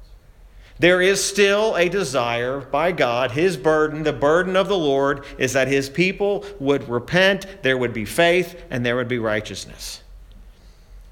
There 0.78 1.00
is 1.00 1.22
still 1.22 1.76
a 1.76 1.88
desire 1.88 2.60
by 2.60 2.92
God. 2.92 3.32
His 3.32 3.56
burden, 3.56 4.02
the 4.02 4.12
burden 4.12 4.56
of 4.56 4.68
the 4.68 4.78
Lord, 4.78 5.24
is 5.38 5.52
that 5.52 5.68
his 5.68 5.88
people 5.88 6.44
would 6.58 6.88
repent, 6.88 7.46
there 7.62 7.78
would 7.78 7.92
be 7.92 8.04
faith, 8.04 8.64
and 8.70 8.84
there 8.84 8.96
would 8.96 9.08
be 9.08 9.18
righteousness. 9.18 10.02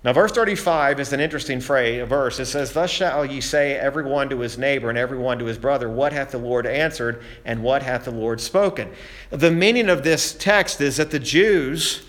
Now, 0.04 0.12
verse 0.12 0.32
35 0.32 0.98
is 0.98 1.12
an 1.12 1.20
interesting 1.20 1.60
phrase, 1.60 2.08
verse. 2.08 2.40
It 2.40 2.46
says, 2.46 2.72
Thus 2.72 2.90
shall 2.90 3.24
ye 3.24 3.40
say 3.40 3.74
every 3.74 4.02
one 4.02 4.28
to 4.30 4.40
his 4.40 4.58
neighbor 4.58 4.88
and 4.88 4.98
every 4.98 5.18
one 5.18 5.38
to 5.38 5.44
his 5.44 5.58
brother, 5.58 5.88
What 5.88 6.12
hath 6.12 6.32
the 6.32 6.38
Lord 6.38 6.66
answered, 6.66 7.22
and 7.44 7.62
what 7.62 7.84
hath 7.84 8.04
the 8.06 8.10
Lord 8.10 8.40
spoken? 8.40 8.90
The 9.30 9.52
meaning 9.52 9.88
of 9.88 10.02
this 10.02 10.34
text 10.34 10.80
is 10.80 10.96
that 10.96 11.12
the 11.12 11.20
Jews 11.20 12.02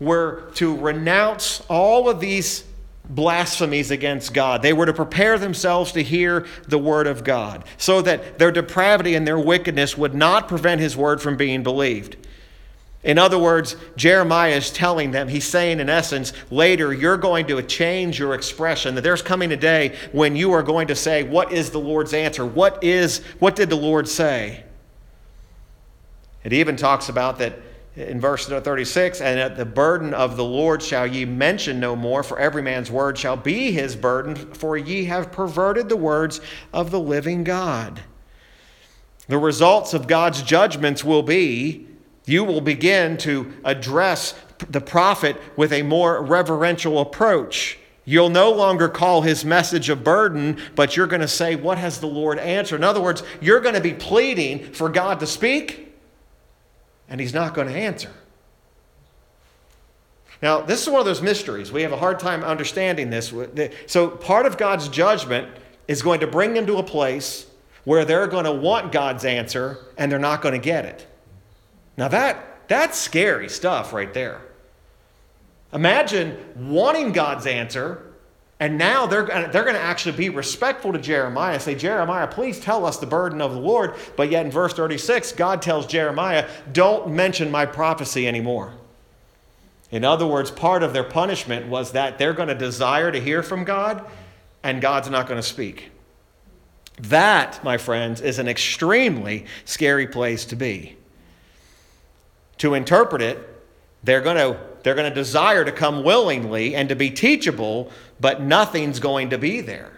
were 0.00 0.50
to 0.56 0.76
renounce 0.76 1.62
all 1.68 2.08
of 2.08 2.18
these 2.18 2.64
blasphemies 3.08 3.90
against 3.90 4.34
God. 4.34 4.62
They 4.62 4.72
were 4.72 4.86
to 4.86 4.92
prepare 4.92 5.38
themselves 5.38 5.92
to 5.92 6.02
hear 6.02 6.46
the 6.66 6.78
word 6.78 7.06
of 7.06 7.22
God 7.22 7.64
so 7.76 8.02
that 8.02 8.38
their 8.38 8.50
depravity 8.50 9.14
and 9.14 9.26
their 9.26 9.38
wickedness 9.38 9.96
would 9.96 10.14
not 10.14 10.48
prevent 10.48 10.80
his 10.80 10.96
word 10.96 11.20
from 11.20 11.36
being 11.36 11.62
believed. 11.62 12.16
In 13.04 13.18
other 13.18 13.38
words, 13.38 13.76
Jeremiah 13.96 14.56
is 14.56 14.70
telling 14.70 15.10
them, 15.10 15.28
he's 15.28 15.46
saying 15.46 15.78
in 15.78 15.90
essence, 15.90 16.32
later 16.50 16.92
you're 16.92 17.18
going 17.18 17.46
to 17.48 17.62
change 17.62 18.18
your 18.18 18.34
expression, 18.34 18.94
that 18.94 19.02
there's 19.02 19.20
coming 19.20 19.52
a 19.52 19.56
day 19.56 19.94
when 20.12 20.34
you 20.34 20.52
are 20.52 20.62
going 20.62 20.88
to 20.88 20.96
say, 20.96 21.22
What 21.22 21.52
is 21.52 21.70
the 21.70 21.78
Lord's 21.78 22.14
answer? 22.14 22.46
What 22.46 22.82
is 22.82 23.18
what 23.38 23.56
did 23.56 23.68
the 23.68 23.76
Lord 23.76 24.08
say? 24.08 24.64
It 26.44 26.54
even 26.54 26.76
talks 26.76 27.10
about 27.10 27.38
that 27.38 27.58
in 27.96 28.20
verse 28.20 28.46
36 28.46 29.20
and 29.20 29.38
at 29.38 29.56
the 29.56 29.64
burden 29.64 30.14
of 30.14 30.36
the 30.36 30.44
Lord 30.44 30.82
shall 30.82 31.06
ye 31.06 31.24
mention 31.24 31.78
no 31.78 31.94
more, 31.94 32.22
for 32.22 32.38
every 32.38 32.62
man's 32.62 32.90
word 32.90 33.18
shall 33.18 33.36
be 33.36 33.70
his 33.70 33.94
burden, 33.96 34.34
for 34.34 34.76
ye 34.76 35.04
have 35.04 35.30
perverted 35.30 35.90
the 35.90 35.96
words 35.96 36.40
of 36.72 36.90
the 36.90 37.00
living 37.00 37.44
God. 37.44 38.00
The 39.28 39.38
results 39.38 39.94
of 39.94 40.06
God's 40.06 40.42
judgments 40.42 41.04
will 41.04 41.22
be 41.22 41.86
you 42.26 42.44
will 42.44 42.60
begin 42.60 43.16
to 43.18 43.52
address 43.64 44.34
the 44.68 44.80
prophet 44.80 45.36
with 45.56 45.72
a 45.72 45.82
more 45.82 46.22
reverential 46.22 47.00
approach. 47.00 47.78
You'll 48.04 48.30
no 48.30 48.50
longer 48.50 48.88
call 48.88 49.22
his 49.22 49.44
message 49.44 49.88
a 49.88 49.96
burden, 49.96 50.58
but 50.74 50.96
you're 50.96 51.06
going 51.06 51.22
to 51.22 51.28
say, 51.28 51.56
What 51.56 51.78
has 51.78 52.00
the 52.00 52.06
Lord 52.06 52.38
answered? 52.38 52.76
In 52.76 52.84
other 52.84 53.00
words, 53.00 53.22
you're 53.40 53.60
going 53.60 53.74
to 53.74 53.80
be 53.80 53.94
pleading 53.94 54.72
for 54.72 54.88
God 54.88 55.20
to 55.20 55.26
speak, 55.26 55.94
and 57.08 57.20
he's 57.20 57.34
not 57.34 57.54
going 57.54 57.68
to 57.68 57.74
answer. 57.74 58.12
Now, 60.42 60.60
this 60.60 60.82
is 60.82 60.88
one 60.88 61.00
of 61.00 61.06
those 61.06 61.22
mysteries. 61.22 61.72
We 61.72 61.82
have 61.82 61.92
a 61.92 61.96
hard 61.96 62.18
time 62.18 62.44
understanding 62.44 63.08
this. 63.08 63.32
So, 63.86 64.08
part 64.10 64.44
of 64.44 64.58
God's 64.58 64.88
judgment 64.88 65.48
is 65.88 66.02
going 66.02 66.20
to 66.20 66.26
bring 66.26 66.52
them 66.52 66.66
to 66.66 66.76
a 66.76 66.82
place 66.82 67.46
where 67.84 68.04
they're 68.04 68.26
going 68.26 68.44
to 68.44 68.52
want 68.52 68.92
God's 68.92 69.24
answer 69.24 69.78
and 69.96 70.10
they're 70.10 70.18
not 70.18 70.42
going 70.42 70.52
to 70.52 70.58
get 70.58 70.84
it. 70.84 71.06
Now 71.96 72.08
that 72.08 72.68
that's 72.68 72.98
scary 72.98 73.48
stuff 73.48 73.92
right 73.92 74.12
there. 74.12 74.40
Imagine 75.72 76.38
wanting 76.56 77.12
God's 77.12 77.46
answer, 77.46 78.12
and 78.60 78.78
now 78.78 79.06
they're, 79.06 79.24
they're 79.24 79.64
going 79.64 79.74
to 79.74 79.80
actually 79.80 80.16
be 80.16 80.28
respectful 80.28 80.92
to 80.92 80.98
Jeremiah. 80.98 81.58
Say, 81.58 81.74
Jeremiah, 81.74 82.28
please 82.28 82.60
tell 82.60 82.86
us 82.86 82.98
the 82.98 83.06
burden 83.06 83.40
of 83.40 83.52
the 83.52 83.58
Lord. 83.58 83.96
But 84.16 84.30
yet 84.30 84.46
in 84.46 84.52
verse 84.52 84.72
36, 84.72 85.32
God 85.32 85.60
tells 85.60 85.86
Jeremiah, 85.86 86.48
don't 86.72 87.10
mention 87.10 87.50
my 87.50 87.66
prophecy 87.66 88.28
anymore. 88.28 88.72
In 89.90 90.04
other 90.04 90.26
words, 90.26 90.50
part 90.50 90.82
of 90.82 90.92
their 90.92 91.04
punishment 91.04 91.66
was 91.66 91.92
that 91.92 92.18
they're 92.18 92.32
going 92.32 92.48
to 92.48 92.54
desire 92.54 93.10
to 93.10 93.20
hear 93.20 93.42
from 93.42 93.64
God, 93.64 94.08
and 94.62 94.80
God's 94.80 95.10
not 95.10 95.26
going 95.26 95.40
to 95.40 95.46
speak. 95.46 95.90
That, 97.00 97.62
my 97.64 97.76
friends, 97.76 98.20
is 98.20 98.38
an 98.38 98.46
extremely 98.46 99.46
scary 99.64 100.06
place 100.06 100.44
to 100.46 100.56
be 100.56 100.96
to 102.58 102.74
interpret 102.74 103.22
it, 103.22 103.38
they're 104.02 104.20
going 104.20 104.36
to 104.36 104.58
they're 104.84 104.94
going 104.94 105.08
to 105.08 105.14
desire 105.14 105.64
to 105.64 105.72
come 105.72 106.04
willingly 106.04 106.74
and 106.74 106.90
to 106.90 106.94
be 106.94 107.10
teachable, 107.10 107.90
but 108.20 108.42
nothing's 108.42 109.00
going 109.00 109.30
to 109.30 109.38
be 109.38 109.62
there. 109.62 109.94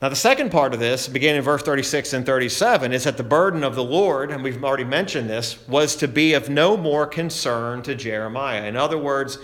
Now, 0.00 0.10
the 0.10 0.16
second 0.16 0.52
part 0.52 0.74
of 0.74 0.78
this, 0.78 1.08
beginning 1.08 1.38
in 1.38 1.42
verse 1.42 1.62
36 1.62 2.12
and 2.12 2.26
37, 2.26 2.92
is 2.92 3.04
that 3.04 3.16
the 3.16 3.24
burden 3.24 3.64
of 3.64 3.74
the 3.74 3.82
Lord, 3.82 4.30
and 4.30 4.44
we've 4.44 4.62
already 4.62 4.84
mentioned 4.84 5.28
this, 5.28 5.66
was 5.66 5.96
to 5.96 6.06
be 6.06 6.34
of 6.34 6.50
no 6.50 6.76
more 6.76 7.06
concern 7.06 7.82
to 7.82 7.96
Jeremiah. 7.96 8.64
In 8.66 8.76
other 8.76 8.98
words, 8.98 9.38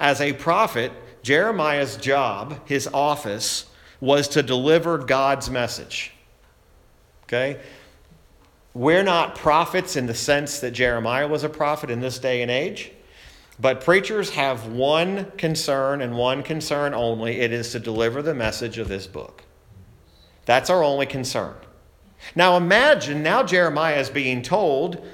as 0.00 0.20
a 0.20 0.32
prophet, 0.32 0.90
Jeremiah's 1.22 1.96
job, 1.96 2.66
his 2.66 2.88
office, 2.88 3.66
was 4.00 4.26
to 4.28 4.42
deliver 4.42 4.98
God's 4.98 5.50
message. 5.50 6.12
Okay? 7.24 7.60
We're 8.72 9.02
not 9.02 9.34
prophets 9.34 9.96
in 9.96 10.06
the 10.06 10.14
sense 10.14 10.60
that 10.60 10.70
Jeremiah 10.70 11.26
was 11.26 11.42
a 11.42 11.48
prophet 11.48 11.90
in 11.90 12.00
this 12.00 12.18
day 12.18 12.42
and 12.42 12.50
age, 12.50 12.92
but 13.58 13.80
preachers 13.80 14.30
have 14.30 14.68
one 14.68 15.32
concern 15.36 16.00
and 16.00 16.16
one 16.16 16.42
concern 16.42 16.94
only 16.94 17.40
it 17.40 17.52
is 17.52 17.72
to 17.72 17.80
deliver 17.80 18.22
the 18.22 18.34
message 18.34 18.78
of 18.78 18.88
this 18.88 19.06
book. 19.06 19.42
That's 20.46 20.70
our 20.70 20.84
only 20.84 21.06
concern. 21.06 21.54
Now 22.34 22.56
imagine, 22.56 23.22
now 23.22 23.42
Jeremiah 23.42 23.98
is 23.98 24.10
being 24.10 24.42
told, 24.42 25.04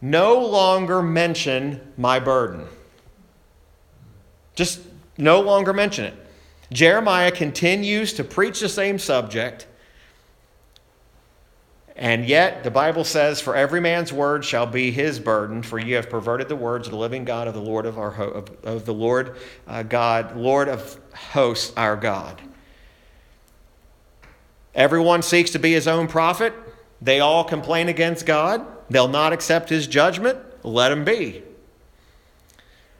no 0.00 0.38
longer 0.38 1.02
mention 1.02 1.80
my 1.96 2.20
burden. 2.20 2.66
Just 4.54 4.80
no 5.18 5.40
longer 5.40 5.72
mention 5.72 6.06
it. 6.06 6.14
Jeremiah 6.72 7.30
continues 7.30 8.12
to 8.14 8.24
preach 8.24 8.60
the 8.60 8.68
same 8.68 8.98
subject 8.98 9.66
and 11.96 12.26
yet, 12.26 12.64
the 12.64 12.72
Bible 12.72 13.04
says, 13.04 13.40
For 13.40 13.54
every 13.54 13.80
man's 13.80 14.12
word 14.12 14.44
shall 14.44 14.66
be 14.66 14.90
his 14.90 15.20
burden, 15.20 15.62
for 15.62 15.78
ye 15.78 15.92
have 15.92 16.10
perverted 16.10 16.48
the 16.48 16.56
words 16.56 16.88
of 16.88 16.92
the 16.92 16.98
living 16.98 17.24
God 17.24 17.46
of 17.46 17.54
the 17.54 17.60
Lord 17.60 17.86
of, 17.86 17.98
our 17.98 18.10
ho- 18.10 18.24
of, 18.24 18.64
of 18.64 18.84
the 18.84 18.94
Lord 18.94 19.36
uh, 19.68 19.84
God, 19.84 20.36
Lord 20.36 20.68
of 20.68 20.98
hosts, 21.14 21.72
our 21.76 21.96
God. 21.96 22.40
Everyone 24.74 25.22
seeks 25.22 25.50
to 25.50 25.60
be 25.60 25.72
his 25.72 25.86
own 25.86 26.08
prophet. 26.08 26.52
They 27.00 27.20
all 27.20 27.44
complain 27.44 27.88
against 27.88 28.26
God. 28.26 28.66
They'll 28.90 29.06
not 29.06 29.32
accept 29.32 29.68
his 29.68 29.86
judgment. 29.86 30.38
Let 30.64 30.90
him 30.90 31.04
be. 31.04 31.42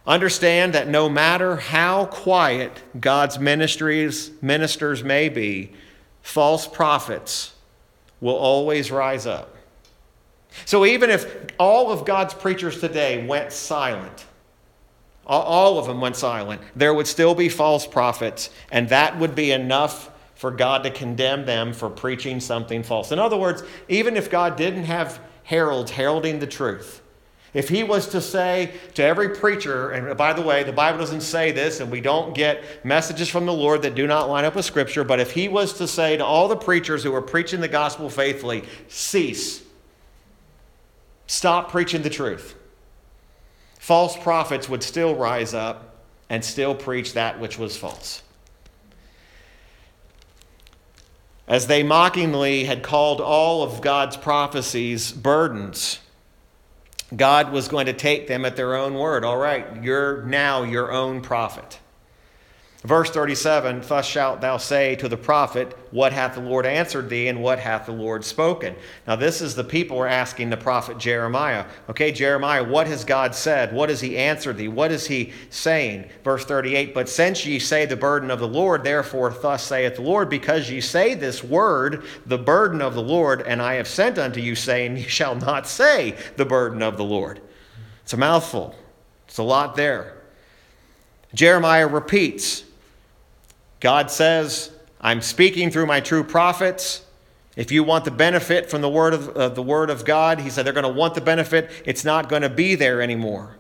Understand 0.06 0.72
that 0.74 0.86
no 0.86 1.08
matter 1.08 1.56
how 1.56 2.04
quiet 2.06 2.80
God's 3.00 3.40
ministries, 3.40 4.30
ministers 4.40 5.02
may 5.02 5.28
be, 5.28 5.72
false 6.22 6.68
prophets 6.68 7.53
will 8.20 8.36
always 8.36 8.90
rise 8.90 9.26
up. 9.26 9.54
So 10.66 10.84
even 10.84 11.10
if 11.10 11.46
all 11.58 11.90
of 11.90 12.04
God's 12.04 12.34
preachers 12.34 12.80
today 12.80 13.26
went 13.26 13.52
silent, 13.52 14.26
all 15.26 15.78
of 15.78 15.86
them 15.86 16.00
went 16.00 16.16
silent, 16.16 16.60
there 16.76 16.94
would 16.94 17.06
still 17.06 17.34
be 17.34 17.48
false 17.48 17.86
prophets, 17.86 18.50
and 18.70 18.88
that 18.90 19.18
would 19.18 19.34
be 19.34 19.52
enough 19.52 20.10
for 20.34 20.50
God 20.50 20.82
to 20.84 20.90
condemn 20.90 21.46
them 21.46 21.72
for 21.72 21.88
preaching 21.88 22.40
something 22.40 22.82
false. 22.82 23.12
In 23.12 23.18
other 23.18 23.36
words, 23.36 23.62
even 23.88 24.16
if 24.16 24.30
God 24.30 24.56
didn't 24.56 24.84
have 24.84 25.20
heralds 25.42 25.90
heralding 25.90 26.38
the 26.38 26.46
truth, 26.46 27.00
if 27.54 27.68
he 27.68 27.84
was 27.84 28.08
to 28.08 28.20
say 28.20 28.72
to 28.94 29.02
every 29.02 29.30
preacher, 29.30 29.90
and 29.90 30.16
by 30.16 30.32
the 30.32 30.42
way, 30.42 30.64
the 30.64 30.72
Bible 30.72 30.98
doesn't 30.98 31.20
say 31.20 31.52
this, 31.52 31.78
and 31.78 31.90
we 31.90 32.00
don't 32.00 32.34
get 32.34 32.84
messages 32.84 33.28
from 33.28 33.46
the 33.46 33.52
Lord 33.52 33.82
that 33.82 33.94
do 33.94 34.08
not 34.08 34.28
line 34.28 34.44
up 34.44 34.56
with 34.56 34.64
Scripture, 34.64 35.04
but 35.04 35.20
if 35.20 35.30
he 35.30 35.46
was 35.46 35.72
to 35.74 35.86
say 35.86 36.16
to 36.16 36.24
all 36.24 36.48
the 36.48 36.56
preachers 36.56 37.04
who 37.04 37.14
are 37.14 37.22
preaching 37.22 37.60
the 37.60 37.68
gospel 37.68 38.10
faithfully, 38.10 38.64
cease, 38.88 39.62
stop 41.28 41.70
preaching 41.70 42.02
the 42.02 42.10
truth, 42.10 42.56
false 43.78 44.16
prophets 44.16 44.68
would 44.68 44.82
still 44.82 45.14
rise 45.14 45.54
up 45.54 45.94
and 46.28 46.44
still 46.44 46.74
preach 46.74 47.14
that 47.14 47.38
which 47.38 47.56
was 47.56 47.76
false. 47.76 48.22
As 51.46 51.68
they 51.68 51.82
mockingly 51.82 52.64
had 52.64 52.82
called 52.82 53.20
all 53.20 53.62
of 53.62 53.80
God's 53.80 54.16
prophecies 54.16 55.12
burdens, 55.12 56.00
God 57.14 57.52
was 57.52 57.68
going 57.68 57.86
to 57.86 57.92
take 57.92 58.26
them 58.26 58.44
at 58.44 58.56
their 58.56 58.74
own 58.74 58.94
word. 58.94 59.24
All 59.24 59.36
right, 59.36 59.82
you're 59.82 60.22
now 60.24 60.62
your 60.62 60.92
own 60.92 61.20
prophet. 61.20 61.78
Verse 62.84 63.08
37 63.10 63.80
Thus 63.80 64.06
shalt 64.06 64.42
thou 64.42 64.58
say 64.58 64.94
to 64.96 65.08
the 65.08 65.16
prophet, 65.16 65.74
What 65.90 66.12
hath 66.12 66.34
the 66.34 66.42
Lord 66.42 66.66
answered 66.66 67.08
thee, 67.08 67.28
and 67.28 67.42
what 67.42 67.58
hath 67.58 67.86
the 67.86 67.92
Lord 67.92 68.22
spoken? 68.22 68.76
Now, 69.06 69.16
this 69.16 69.40
is 69.40 69.54
the 69.54 69.64
people 69.64 69.98
are 69.98 70.06
asking 70.06 70.50
the 70.50 70.58
prophet 70.58 70.98
Jeremiah. 70.98 71.64
Okay, 71.88 72.12
Jeremiah, 72.12 72.62
what 72.62 72.86
has 72.86 73.02
God 73.02 73.34
said? 73.34 73.72
What 73.72 73.88
has 73.88 74.02
he 74.02 74.18
answered 74.18 74.58
thee? 74.58 74.68
What 74.68 74.92
is 74.92 75.06
he 75.06 75.32
saying? 75.48 76.10
Verse 76.24 76.44
38 76.44 76.92
But 76.92 77.08
since 77.08 77.46
ye 77.46 77.58
say 77.58 77.86
the 77.86 77.96
burden 77.96 78.30
of 78.30 78.38
the 78.38 78.48
Lord, 78.48 78.84
therefore 78.84 79.30
thus 79.30 79.62
saith 79.62 79.96
the 79.96 80.02
Lord, 80.02 80.28
because 80.28 80.70
ye 80.70 80.82
say 80.82 81.14
this 81.14 81.42
word, 81.42 82.04
the 82.26 82.38
burden 82.38 82.82
of 82.82 82.92
the 82.92 83.02
Lord, 83.02 83.40
and 83.42 83.62
I 83.62 83.74
have 83.74 83.88
sent 83.88 84.18
unto 84.18 84.40
you, 84.40 84.54
saying, 84.54 84.96
Ye 84.98 85.04
shall 85.04 85.34
not 85.34 85.66
say 85.66 86.16
the 86.36 86.44
burden 86.44 86.82
of 86.82 86.98
the 86.98 87.04
Lord. 87.04 87.40
It's 88.02 88.12
a 88.12 88.18
mouthful, 88.18 88.74
it's 89.26 89.38
a 89.38 89.42
lot 89.42 89.74
there. 89.74 90.18
Jeremiah 91.32 91.88
repeats, 91.88 92.64
God 93.84 94.10
says, 94.10 94.70
I'm 94.98 95.20
speaking 95.20 95.70
through 95.70 95.84
my 95.84 96.00
true 96.00 96.24
prophets. 96.24 97.04
If 97.54 97.70
you 97.70 97.84
want 97.84 98.06
the 98.06 98.10
benefit 98.10 98.70
from 98.70 98.80
the 98.80 98.88
word 98.88 99.12
of 99.12 99.28
uh, 99.36 99.50
the 99.50 99.62
word 99.62 99.90
of 99.90 100.06
God, 100.06 100.40
he 100.40 100.48
said 100.48 100.64
they're 100.64 100.72
going 100.72 100.84
to 100.84 100.88
want 100.88 101.14
the 101.14 101.20
benefit. 101.20 101.70
It's 101.84 102.02
not 102.02 102.30
going 102.30 102.40
to 102.40 102.48
be 102.48 102.76
there 102.76 103.02
anymore. 103.02 103.58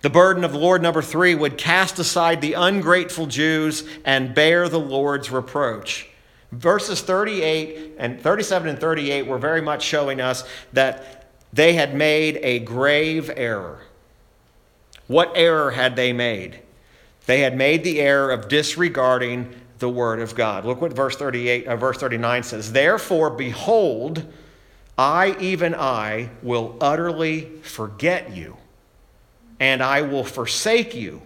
The 0.00 0.08
burden 0.08 0.42
of 0.42 0.52
the 0.52 0.58
Lord, 0.58 0.80
number 0.80 1.02
three, 1.02 1.34
would 1.34 1.58
cast 1.58 1.98
aside 1.98 2.40
the 2.40 2.54
ungrateful 2.54 3.26
Jews 3.26 3.86
and 4.06 4.34
bear 4.34 4.70
the 4.70 4.80
Lord's 4.80 5.30
reproach. 5.30 6.08
Verses 6.50 7.02
38 7.02 7.96
and 7.98 8.22
37 8.22 8.70
and 8.70 8.78
38 8.78 9.26
were 9.26 9.36
very 9.36 9.60
much 9.60 9.82
showing 9.82 10.22
us 10.22 10.44
that 10.72 11.28
they 11.52 11.74
had 11.74 11.94
made 11.94 12.38
a 12.42 12.60
grave 12.60 13.30
error. 13.36 13.82
What 15.08 15.32
error 15.34 15.72
had 15.72 15.94
they 15.94 16.14
made? 16.14 16.61
They 17.26 17.40
had 17.40 17.56
made 17.56 17.84
the 17.84 18.00
error 18.00 18.30
of 18.30 18.48
disregarding 18.48 19.54
the 19.78 19.88
word 19.88 20.20
of 20.20 20.34
God. 20.34 20.64
Look 20.64 20.80
what 20.80 20.92
verse 20.92 21.16
38 21.16 21.66
uh, 21.66 21.76
verse 21.76 21.98
39 21.98 22.42
says. 22.42 22.72
Therefore 22.72 23.30
behold, 23.30 24.24
I 24.96 25.36
even 25.40 25.74
I 25.74 26.30
will 26.42 26.76
utterly 26.80 27.46
forget 27.62 28.34
you, 28.34 28.56
and 29.58 29.82
I 29.82 30.02
will 30.02 30.24
forsake 30.24 30.94
you 30.94 31.22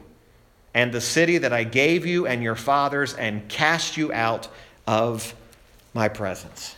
and 0.74 0.92
the 0.92 1.00
city 1.00 1.38
that 1.38 1.52
I 1.52 1.64
gave 1.64 2.04
you 2.04 2.26
and 2.26 2.42
your 2.42 2.54
fathers 2.54 3.14
and 3.14 3.48
cast 3.48 3.96
you 3.96 4.12
out 4.12 4.48
of 4.86 5.34
my 5.94 6.08
presence. 6.08 6.76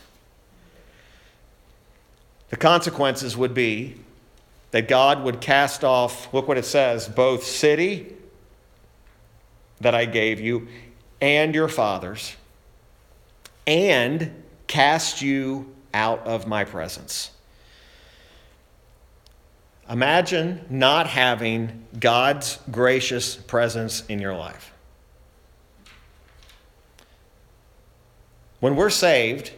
The 2.49 2.57
consequences 2.57 3.35
would 3.35 3.53
be 3.53 3.95
that 4.71 4.87
God 4.87 5.23
would 5.23 5.41
cast 5.41 5.83
off, 5.83 6.33
look 6.33 6.47
what 6.47 6.57
it 6.57 6.65
says, 6.65 7.07
both 7.09 7.43
city 7.43 8.15
that 9.81 9.95
I 9.95 10.05
gave 10.05 10.39
you 10.39 10.67
and 11.21 11.53
your 11.53 11.67
fathers, 11.67 12.35
and 13.67 14.43
cast 14.67 15.21
you 15.21 15.73
out 15.93 16.25
of 16.25 16.47
my 16.47 16.63
presence. 16.63 17.31
Imagine 19.89 20.63
not 20.69 21.07
having 21.07 21.85
God's 21.99 22.59
gracious 22.71 23.35
presence 23.35 24.05
in 24.05 24.19
your 24.19 24.35
life. 24.35 24.71
When 28.59 28.75
we're 28.75 28.89
saved, 28.89 29.51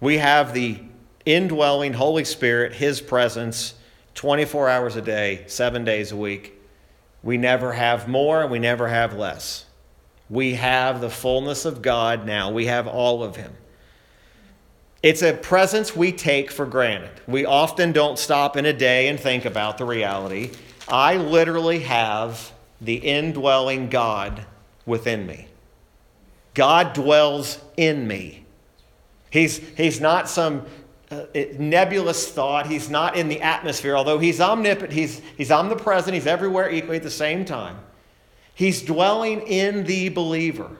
we 0.00 0.18
have 0.18 0.54
the 0.54 0.78
indwelling 1.24 1.94
Holy 1.94 2.24
Spirit, 2.24 2.74
His 2.74 3.00
presence, 3.00 3.74
24 4.14 4.68
hours 4.68 4.96
a 4.96 5.02
day, 5.02 5.44
seven 5.46 5.84
days 5.84 6.12
a 6.12 6.16
week. 6.16 6.55
We 7.26 7.38
never 7.38 7.72
have 7.72 8.06
more 8.06 8.40
and 8.42 8.52
we 8.52 8.60
never 8.60 8.86
have 8.86 9.16
less. 9.16 9.64
We 10.30 10.54
have 10.54 11.00
the 11.00 11.10
fullness 11.10 11.64
of 11.64 11.82
God 11.82 12.24
now. 12.24 12.52
We 12.52 12.66
have 12.66 12.86
all 12.86 13.24
of 13.24 13.34
Him. 13.34 13.52
It's 15.02 15.22
a 15.22 15.32
presence 15.32 15.96
we 15.96 16.12
take 16.12 16.52
for 16.52 16.66
granted. 16.66 17.10
We 17.26 17.44
often 17.44 17.90
don't 17.90 18.16
stop 18.16 18.56
in 18.56 18.64
a 18.64 18.72
day 18.72 19.08
and 19.08 19.18
think 19.18 19.44
about 19.44 19.76
the 19.76 19.84
reality. 19.84 20.52
I 20.86 21.16
literally 21.16 21.80
have 21.80 22.52
the 22.80 22.94
indwelling 22.94 23.88
God 23.88 24.46
within 24.86 25.26
me. 25.26 25.48
God 26.54 26.92
dwells 26.92 27.58
in 27.76 28.06
me. 28.06 28.44
He's, 29.30 29.58
he's 29.76 30.00
not 30.00 30.28
some 30.28 30.64
uh, 31.10 31.24
nebulous 31.58 32.30
thought. 32.30 32.66
He's 32.66 32.90
not 32.90 33.16
in 33.16 33.28
the 33.28 33.40
atmosphere, 33.40 33.96
although 33.96 34.18
he's 34.18 34.40
omnipotent, 34.40 34.92
he's, 34.92 35.20
he's 35.36 35.50
omnipresent, 35.50 36.14
he's 36.14 36.26
everywhere 36.26 36.70
equally 36.70 36.96
at 36.96 37.02
the 37.02 37.10
same 37.10 37.44
time. 37.44 37.78
He's 38.54 38.82
dwelling 38.82 39.42
in 39.42 39.84
the 39.84 40.08
believer. 40.08 40.70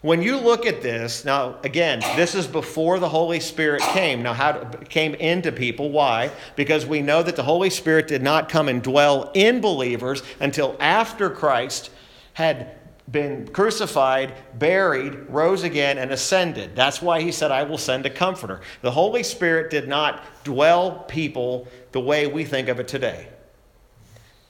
When 0.00 0.20
you 0.20 0.36
look 0.36 0.66
at 0.66 0.82
this, 0.82 1.24
now 1.24 1.56
again, 1.64 2.00
this 2.14 2.34
is 2.34 2.46
before 2.46 2.98
the 2.98 3.08
Holy 3.08 3.40
Spirit 3.40 3.80
came. 3.80 4.22
Now, 4.22 4.34
how 4.34 4.64
came 4.90 5.14
into 5.14 5.50
people? 5.50 5.90
Why? 5.90 6.30
Because 6.56 6.84
we 6.84 7.00
know 7.00 7.22
that 7.22 7.36
the 7.36 7.42
Holy 7.42 7.70
Spirit 7.70 8.06
did 8.06 8.22
not 8.22 8.50
come 8.50 8.68
and 8.68 8.82
dwell 8.82 9.30
in 9.32 9.62
believers 9.62 10.22
until 10.40 10.76
after 10.78 11.30
Christ 11.30 11.90
had 12.34 12.76
been 13.10 13.48
crucified, 13.48 14.34
buried, 14.58 15.28
rose 15.28 15.62
again, 15.62 15.98
and 15.98 16.10
ascended. 16.10 16.74
That's 16.74 17.02
why 17.02 17.20
he 17.20 17.32
said, 17.32 17.50
I 17.50 17.62
will 17.64 17.78
send 17.78 18.06
a 18.06 18.10
comforter. 18.10 18.60
The 18.80 18.90
Holy 18.90 19.22
Spirit 19.22 19.70
did 19.70 19.88
not 19.88 20.24
dwell 20.42 21.04
people 21.06 21.68
the 21.92 22.00
way 22.00 22.26
we 22.26 22.44
think 22.44 22.68
of 22.68 22.80
it 22.80 22.88
today. 22.88 23.28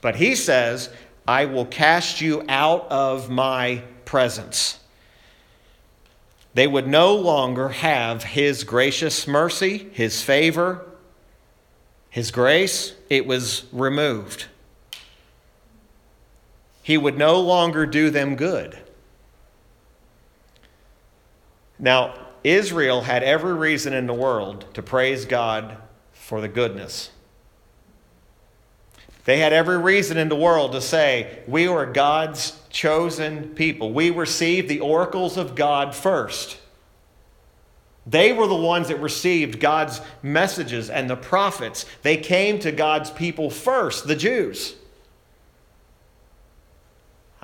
But 0.00 0.16
he 0.16 0.36
says, 0.36 0.90
I 1.26 1.46
will 1.46 1.66
cast 1.66 2.20
you 2.20 2.44
out 2.48 2.86
of 2.90 3.28
my 3.28 3.82
presence. 4.04 4.78
They 6.52 6.68
would 6.68 6.86
no 6.86 7.16
longer 7.16 7.70
have 7.70 8.22
his 8.22 8.62
gracious 8.62 9.26
mercy, 9.26 9.88
his 9.92 10.22
favor, 10.22 10.86
his 12.08 12.30
grace. 12.30 12.94
It 13.10 13.26
was 13.26 13.64
removed 13.72 14.46
he 16.84 16.98
would 16.98 17.16
no 17.16 17.40
longer 17.40 17.86
do 17.86 18.10
them 18.10 18.36
good. 18.36 18.78
Now, 21.78 22.14
Israel 22.44 23.00
had 23.00 23.22
every 23.22 23.54
reason 23.54 23.94
in 23.94 24.06
the 24.06 24.12
world 24.12 24.66
to 24.74 24.82
praise 24.82 25.24
God 25.24 25.78
for 26.12 26.42
the 26.42 26.48
goodness. 26.48 27.10
They 29.24 29.38
had 29.38 29.54
every 29.54 29.78
reason 29.78 30.18
in 30.18 30.28
the 30.28 30.36
world 30.36 30.72
to 30.72 30.82
say, 30.82 31.38
We 31.46 31.68
were 31.68 31.86
God's 31.86 32.60
chosen 32.68 33.48
people. 33.54 33.94
We 33.94 34.10
received 34.10 34.68
the 34.68 34.80
oracles 34.80 35.38
of 35.38 35.54
God 35.54 35.94
first. 35.94 36.58
They 38.06 38.34
were 38.34 38.46
the 38.46 38.54
ones 38.54 38.88
that 38.88 39.00
received 39.00 39.58
God's 39.58 40.02
messages 40.22 40.90
and 40.90 41.08
the 41.08 41.16
prophets. 41.16 41.86
They 42.02 42.18
came 42.18 42.58
to 42.58 42.70
God's 42.72 43.10
people 43.10 43.48
first, 43.48 44.06
the 44.06 44.16
Jews. 44.16 44.76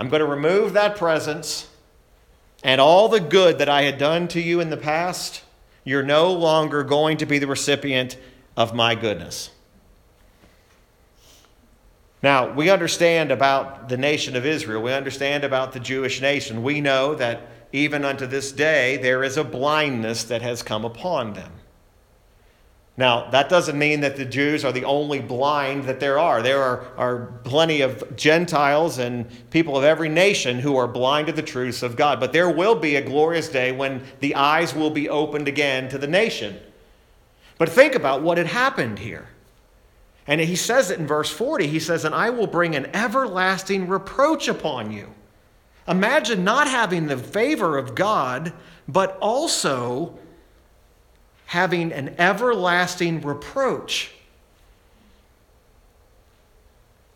I'm 0.01 0.09
going 0.09 0.21
to 0.21 0.27
remove 0.27 0.73
that 0.73 0.97
presence 0.97 1.69
and 2.65 2.81
all 2.81 3.11
the 3.11 3.21
good 3.21 3.59
that 3.59 3.69
I 3.69 3.83
had 3.83 3.99
done 3.99 4.29
to 4.29 4.41
you 4.41 4.59
in 4.59 4.71
the 4.71 4.79
past. 4.79 5.43
You're 5.85 6.03
no 6.03 6.33
longer 6.33 6.83
going 6.83 7.19
to 7.19 7.27
be 7.27 7.39
the 7.39 7.47
recipient 7.47 8.17
of 8.57 8.75
my 8.75 8.95
goodness. 8.95 9.51
Now, 12.23 12.51
we 12.51 12.71
understand 12.71 13.31
about 13.31 13.91
the 13.91 13.99
nation 13.99 14.37
of 14.37 14.47
Israel. 14.47 14.81
We 14.81 14.95
understand 14.95 15.45
about 15.45 15.75
the 15.75 15.81
Jewish 15.81 16.23
nation. 16.23 16.63
We 16.63 16.81
know 16.81 17.15
that 17.17 17.43
even 17.71 18.03
unto 18.03 18.27
this 18.27 18.53
day, 18.53 18.97
there 18.97 19.23
is 19.23 19.37
a 19.37 19.45
blindness 19.45 20.25
that 20.25 20.41
has 20.41 20.63
come 20.63 20.87
upon 20.87 21.35
them. 21.35 21.53
Now, 23.01 23.31
that 23.31 23.49
doesn't 23.49 23.79
mean 23.79 24.01
that 24.03 24.17
the 24.17 24.27
Jews 24.27 24.63
are 24.63 24.73
the 24.73 24.85
only 24.85 25.21
blind 25.21 25.85
that 25.85 26.01
there 26.01 26.19
are. 26.19 26.43
There 26.43 26.63
are, 26.63 26.85
are 26.99 27.33
plenty 27.45 27.81
of 27.81 28.15
Gentiles 28.15 28.99
and 28.99 29.27
people 29.49 29.79
of 29.79 29.85
every 29.85 30.11
nation 30.11 30.59
who 30.59 30.77
are 30.77 30.87
blind 30.87 31.29
to 31.29 31.33
the 31.33 31.41
truths 31.41 31.83
of 31.83 31.97
God. 31.97 32.21
But 32.21 32.35
there 32.35 32.51
will 32.51 32.75
be 32.75 32.97
a 32.97 33.01
glorious 33.01 33.49
day 33.49 33.73
when 33.73 34.03
the 34.21 34.35
eyes 34.35 34.75
will 34.75 34.91
be 34.91 35.09
opened 35.09 35.49
again 35.49 35.89
to 35.89 35.97
the 35.97 36.07
nation. 36.07 36.61
But 37.57 37.71
think 37.71 37.95
about 37.95 38.21
what 38.21 38.37
had 38.37 38.49
happened 38.49 38.99
here. 38.99 39.29
And 40.27 40.39
he 40.39 40.55
says 40.55 40.91
it 40.91 41.01
in 41.01 41.07
verse 41.07 41.31
40. 41.31 41.69
He 41.69 41.81
says, 41.81 42.05
And 42.05 42.15
I 42.15 42.29
will 42.29 42.49
bring 42.49 42.77
an 42.77 42.95
everlasting 42.95 43.89
reproach 43.89 44.47
upon 44.47 44.93
you. 44.93 45.09
Imagine 45.89 46.45
not 46.45 46.69
having 46.69 47.07
the 47.07 47.17
favor 47.17 47.79
of 47.79 47.95
God, 47.95 48.53
but 48.87 49.17
also 49.23 50.19
having 51.51 51.91
an 51.91 52.15
everlasting 52.17 53.21
reproach. 53.23 54.13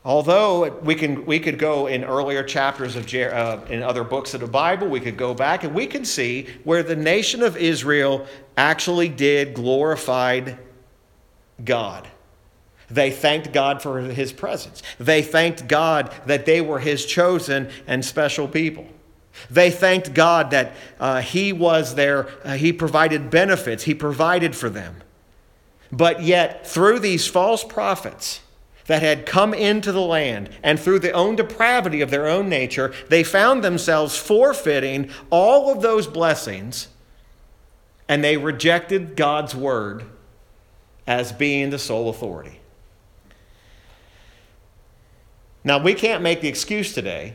Although 0.04 0.70
we, 0.80 0.96
can, 0.96 1.24
we 1.24 1.38
could 1.38 1.56
go 1.56 1.86
in 1.86 2.02
earlier 2.02 2.42
chapters 2.42 2.96
of 2.96 3.14
uh, 3.14 3.60
in 3.68 3.84
other 3.84 4.02
books 4.02 4.34
of 4.34 4.40
the 4.40 4.48
Bible, 4.48 4.88
we 4.88 4.98
could 4.98 5.16
go 5.16 5.34
back 5.34 5.62
and 5.62 5.72
we 5.72 5.86
can 5.86 6.04
see 6.04 6.48
where 6.64 6.82
the 6.82 6.96
nation 6.96 7.44
of 7.44 7.56
Israel 7.56 8.26
actually 8.56 9.08
did 9.08 9.54
glorified 9.54 10.58
God. 11.64 12.08
They 12.90 13.12
thanked 13.12 13.52
God 13.52 13.82
for 13.82 14.00
his 14.00 14.32
presence. 14.32 14.82
They 14.98 15.22
thanked 15.22 15.68
God 15.68 16.12
that 16.26 16.44
they 16.44 16.60
were 16.60 16.80
his 16.80 17.06
chosen 17.06 17.70
and 17.86 18.04
special 18.04 18.48
people. 18.48 18.88
They 19.50 19.70
thanked 19.70 20.14
God 20.14 20.50
that 20.50 20.74
uh, 20.98 21.20
He 21.20 21.52
was 21.52 21.94
there, 21.94 22.28
uh, 22.44 22.54
He 22.54 22.72
provided 22.72 23.30
benefits, 23.30 23.84
He 23.84 23.94
provided 23.94 24.54
for 24.54 24.70
them. 24.70 24.96
But 25.90 26.22
yet, 26.22 26.66
through 26.66 27.00
these 27.00 27.26
false 27.26 27.62
prophets 27.62 28.40
that 28.86 29.02
had 29.02 29.26
come 29.26 29.54
into 29.54 29.92
the 29.92 30.00
land 30.00 30.50
and 30.62 30.78
through 30.78 30.98
the 30.98 31.12
own 31.12 31.36
depravity 31.36 32.00
of 32.00 32.10
their 32.10 32.26
own 32.26 32.48
nature, 32.48 32.92
they 33.08 33.22
found 33.22 33.62
themselves 33.62 34.16
forfeiting 34.16 35.10
all 35.30 35.70
of 35.70 35.82
those 35.82 36.06
blessings 36.06 36.88
and 38.08 38.22
they 38.22 38.36
rejected 38.36 39.16
God's 39.16 39.54
word 39.54 40.04
as 41.06 41.32
being 41.32 41.70
the 41.70 41.78
sole 41.78 42.08
authority. 42.08 42.60
Now, 45.62 45.78
we 45.78 45.94
can't 45.94 46.22
make 46.22 46.42
the 46.42 46.48
excuse 46.48 46.92
today 46.92 47.34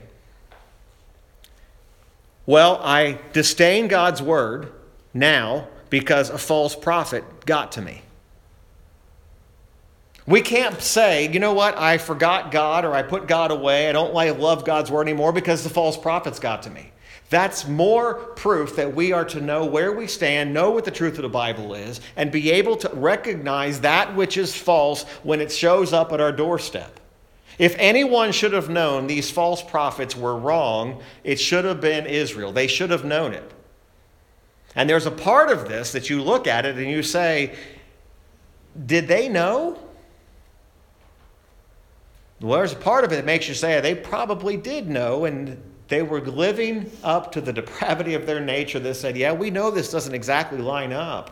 well, 2.49 2.79
I 2.81 3.19
disdain 3.31 3.87
God's 3.89 4.23
word 4.23 4.71
now 5.13 5.67
because 5.91 6.31
a 6.31 6.37
false 6.39 6.75
prophet 6.75 7.23
got 7.45 7.73
to 7.73 7.81
me. 7.83 8.01
We 10.25 10.41
can't 10.41 10.81
say, 10.81 11.31
you 11.31 11.39
know 11.39 11.53
what, 11.53 11.77
I 11.77 11.99
forgot 11.99 12.49
God 12.49 12.85
or 12.85 12.95
I 12.95 13.03
put 13.03 13.27
God 13.27 13.51
away. 13.51 13.87
I 13.87 13.91
don't 13.91 14.15
love 14.15 14.65
God's 14.65 14.89
word 14.89 15.03
anymore 15.03 15.31
because 15.31 15.63
the 15.63 15.69
false 15.69 15.95
prophets 15.95 16.39
got 16.39 16.63
to 16.63 16.71
me. 16.71 16.91
That's 17.29 17.67
more 17.67 18.15
proof 18.15 18.75
that 18.77 18.95
we 18.95 19.11
are 19.11 19.25
to 19.25 19.41
know 19.41 19.65
where 19.65 19.91
we 19.91 20.07
stand, 20.07 20.51
know 20.51 20.71
what 20.71 20.85
the 20.85 20.89
truth 20.89 21.17
of 21.19 21.21
the 21.21 21.29
Bible 21.29 21.75
is, 21.75 22.01
and 22.15 22.31
be 22.31 22.49
able 22.49 22.77
to 22.77 22.89
recognize 22.95 23.81
that 23.81 24.15
which 24.15 24.37
is 24.37 24.55
false 24.55 25.03
when 25.21 25.39
it 25.39 25.51
shows 25.51 25.93
up 25.93 26.11
at 26.13 26.19
our 26.19 26.31
doorstep. 26.31 26.99
If 27.59 27.75
anyone 27.77 28.31
should 28.31 28.53
have 28.53 28.69
known 28.69 29.05
these 29.05 29.29
false 29.29 29.61
prophets 29.61 30.15
were 30.15 30.35
wrong, 30.35 31.03
it 31.23 31.39
should 31.39 31.65
have 31.65 31.81
been 31.81 32.07
Israel. 32.07 32.51
They 32.51 32.67
should 32.67 32.89
have 32.89 33.05
known 33.05 33.33
it. 33.33 33.51
And 34.75 34.89
there's 34.89 35.05
a 35.05 35.11
part 35.11 35.51
of 35.51 35.67
this 35.67 35.91
that 35.91 36.09
you 36.09 36.23
look 36.23 36.47
at 36.47 36.65
it 36.65 36.77
and 36.77 36.89
you 36.89 37.03
say, 37.03 37.55
did 38.85 39.07
they 39.07 39.27
know? 39.27 39.77
Well, 42.39 42.59
there's 42.59 42.73
a 42.73 42.77
part 42.77 43.03
of 43.03 43.11
it 43.11 43.17
that 43.17 43.25
makes 43.25 43.47
you 43.47 43.53
say 43.53 43.81
they 43.81 43.95
probably 43.95 44.55
did 44.55 44.89
know, 44.89 45.25
and 45.25 45.61
they 45.89 46.01
were 46.01 46.21
living 46.21 46.89
up 47.03 47.31
to 47.33 47.41
the 47.41 47.51
depravity 47.51 48.13
of 48.13 48.25
their 48.25 48.39
nature 48.39 48.79
that 48.79 48.95
said, 48.95 49.17
Yeah, 49.17 49.33
we 49.33 49.49
know 49.49 49.69
this 49.71 49.91
doesn't 49.91 50.13
exactly 50.13 50.59
line 50.59 50.93
up. 50.93 51.31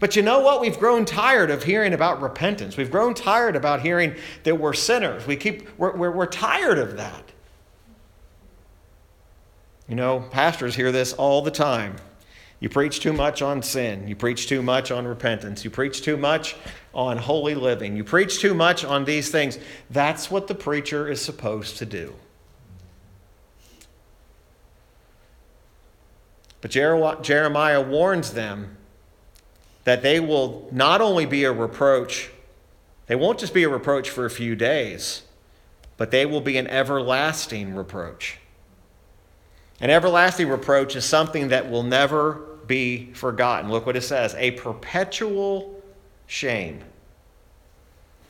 But 0.00 0.16
you 0.16 0.22
know 0.22 0.40
what? 0.40 0.60
We've 0.60 0.78
grown 0.78 1.04
tired 1.04 1.50
of 1.50 1.62
hearing 1.62 1.92
about 1.92 2.20
repentance. 2.20 2.76
We've 2.76 2.90
grown 2.90 3.14
tired 3.14 3.56
about 3.56 3.80
hearing 3.80 4.16
that 4.42 4.56
we're 4.56 4.72
sinners. 4.72 5.26
We 5.26 5.36
keep, 5.36 5.68
we're, 5.78 5.96
we're, 5.96 6.10
we're 6.10 6.26
tired 6.26 6.78
of 6.78 6.96
that. 6.96 7.32
You 9.88 9.94
know, 9.94 10.24
pastors 10.30 10.74
hear 10.74 10.90
this 10.90 11.12
all 11.12 11.42
the 11.42 11.50
time. 11.50 11.96
You 12.58 12.68
preach 12.68 13.00
too 13.00 13.12
much 13.12 13.42
on 13.42 13.62
sin. 13.62 14.08
You 14.08 14.16
preach 14.16 14.48
too 14.48 14.62
much 14.62 14.90
on 14.90 15.06
repentance. 15.06 15.64
You 15.64 15.70
preach 15.70 16.02
too 16.02 16.16
much 16.16 16.56
on 16.94 17.18
holy 17.18 17.54
living. 17.54 17.96
You 17.96 18.04
preach 18.04 18.40
too 18.40 18.54
much 18.54 18.84
on 18.84 19.04
these 19.04 19.30
things. 19.30 19.58
That's 19.90 20.30
what 20.30 20.46
the 20.46 20.54
preacher 20.54 21.08
is 21.08 21.20
supposed 21.20 21.76
to 21.78 21.86
do. 21.86 22.14
But 26.62 26.70
Jeremiah 26.70 27.82
warns 27.82 28.32
them 28.32 28.78
that 29.84 30.02
they 30.02 30.18
will 30.20 30.68
not 30.72 31.00
only 31.00 31.26
be 31.26 31.44
a 31.44 31.52
reproach, 31.52 32.30
they 33.06 33.14
won't 33.14 33.38
just 33.38 33.54
be 33.54 33.64
a 33.64 33.68
reproach 33.68 34.10
for 34.10 34.24
a 34.24 34.30
few 34.30 34.56
days, 34.56 35.22
but 35.96 36.10
they 36.10 36.26
will 36.26 36.40
be 36.40 36.56
an 36.56 36.66
everlasting 36.66 37.74
reproach. 37.74 38.38
An 39.80 39.90
everlasting 39.90 40.48
reproach 40.48 40.96
is 40.96 41.04
something 41.04 41.48
that 41.48 41.70
will 41.70 41.82
never 41.82 42.40
be 42.66 43.12
forgotten. 43.12 43.70
Look 43.70 43.86
what 43.86 43.96
it 43.96 44.02
says 44.02 44.34
a 44.36 44.52
perpetual 44.52 45.82
shame. 46.26 46.80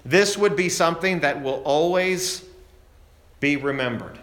This 0.05 0.37
would 0.37 0.57
be 0.57 0.69
something 0.69 1.21
that 1.21 1.43
will 1.43 1.63
always 1.65 2.45
be 3.41 3.57
remembered. 3.57 4.19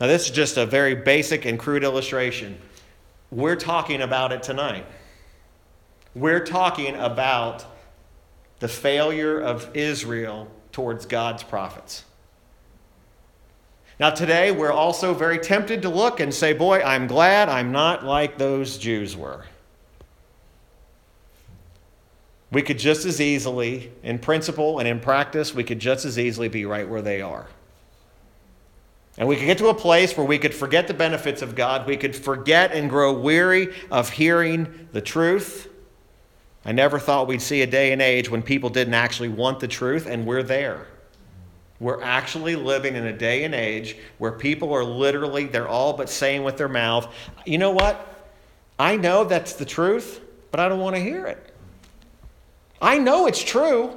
Now, 0.00 0.06
this 0.06 0.26
is 0.26 0.30
just 0.30 0.56
a 0.56 0.66
very 0.66 0.94
basic 0.94 1.44
and 1.44 1.58
crude 1.58 1.84
illustration. 1.84 2.58
We're 3.30 3.56
talking 3.56 4.02
about 4.02 4.32
it 4.32 4.42
tonight. 4.42 4.86
We're 6.16 6.40
talking 6.40 6.96
about 6.96 7.66
the 8.60 8.68
failure 8.68 9.38
of 9.38 9.76
Israel 9.76 10.48
towards 10.72 11.04
God's 11.04 11.42
prophets. 11.42 12.06
Now, 14.00 14.08
today, 14.08 14.50
we're 14.50 14.72
also 14.72 15.12
very 15.12 15.38
tempted 15.38 15.82
to 15.82 15.90
look 15.90 16.18
and 16.18 16.32
say, 16.32 16.54
Boy, 16.54 16.80
I'm 16.80 17.06
glad 17.06 17.50
I'm 17.50 17.70
not 17.70 18.02
like 18.02 18.38
those 18.38 18.78
Jews 18.78 19.14
were. 19.14 19.44
We 22.50 22.62
could 22.62 22.78
just 22.78 23.04
as 23.04 23.20
easily, 23.20 23.92
in 24.02 24.18
principle 24.18 24.78
and 24.78 24.88
in 24.88 25.00
practice, 25.00 25.54
we 25.54 25.64
could 25.64 25.80
just 25.80 26.06
as 26.06 26.18
easily 26.18 26.48
be 26.48 26.64
right 26.64 26.88
where 26.88 27.02
they 27.02 27.20
are. 27.20 27.46
And 29.18 29.28
we 29.28 29.36
could 29.36 29.44
get 29.44 29.58
to 29.58 29.68
a 29.68 29.74
place 29.74 30.16
where 30.16 30.26
we 30.26 30.38
could 30.38 30.54
forget 30.54 30.88
the 30.88 30.94
benefits 30.94 31.42
of 31.42 31.54
God. 31.54 31.86
We 31.86 31.98
could 31.98 32.16
forget 32.16 32.72
and 32.72 32.88
grow 32.88 33.12
weary 33.12 33.74
of 33.90 34.08
hearing 34.08 34.88
the 34.92 35.02
truth. 35.02 35.68
I 36.66 36.72
never 36.72 36.98
thought 36.98 37.28
we'd 37.28 37.40
see 37.40 37.62
a 37.62 37.66
day 37.66 37.92
and 37.92 38.02
age 38.02 38.28
when 38.28 38.42
people 38.42 38.70
didn't 38.70 38.94
actually 38.94 39.28
want 39.28 39.60
the 39.60 39.68
truth, 39.68 40.06
and 40.06 40.26
we're 40.26 40.42
there. 40.42 40.88
We're 41.78 42.02
actually 42.02 42.56
living 42.56 42.96
in 42.96 43.06
a 43.06 43.12
day 43.12 43.44
and 43.44 43.54
age 43.54 43.96
where 44.18 44.32
people 44.32 44.74
are 44.74 44.82
literally, 44.82 45.46
they're 45.46 45.68
all 45.68 45.92
but 45.92 46.10
saying 46.10 46.42
with 46.42 46.56
their 46.56 46.68
mouth, 46.68 47.14
you 47.44 47.58
know 47.58 47.70
what? 47.70 48.28
I 48.80 48.96
know 48.96 49.22
that's 49.22 49.52
the 49.52 49.64
truth, 49.64 50.20
but 50.50 50.58
I 50.58 50.68
don't 50.68 50.80
want 50.80 50.96
to 50.96 51.00
hear 51.00 51.26
it. 51.26 51.54
I 52.82 52.98
know 52.98 53.26
it's 53.26 53.42
true. 53.42 53.96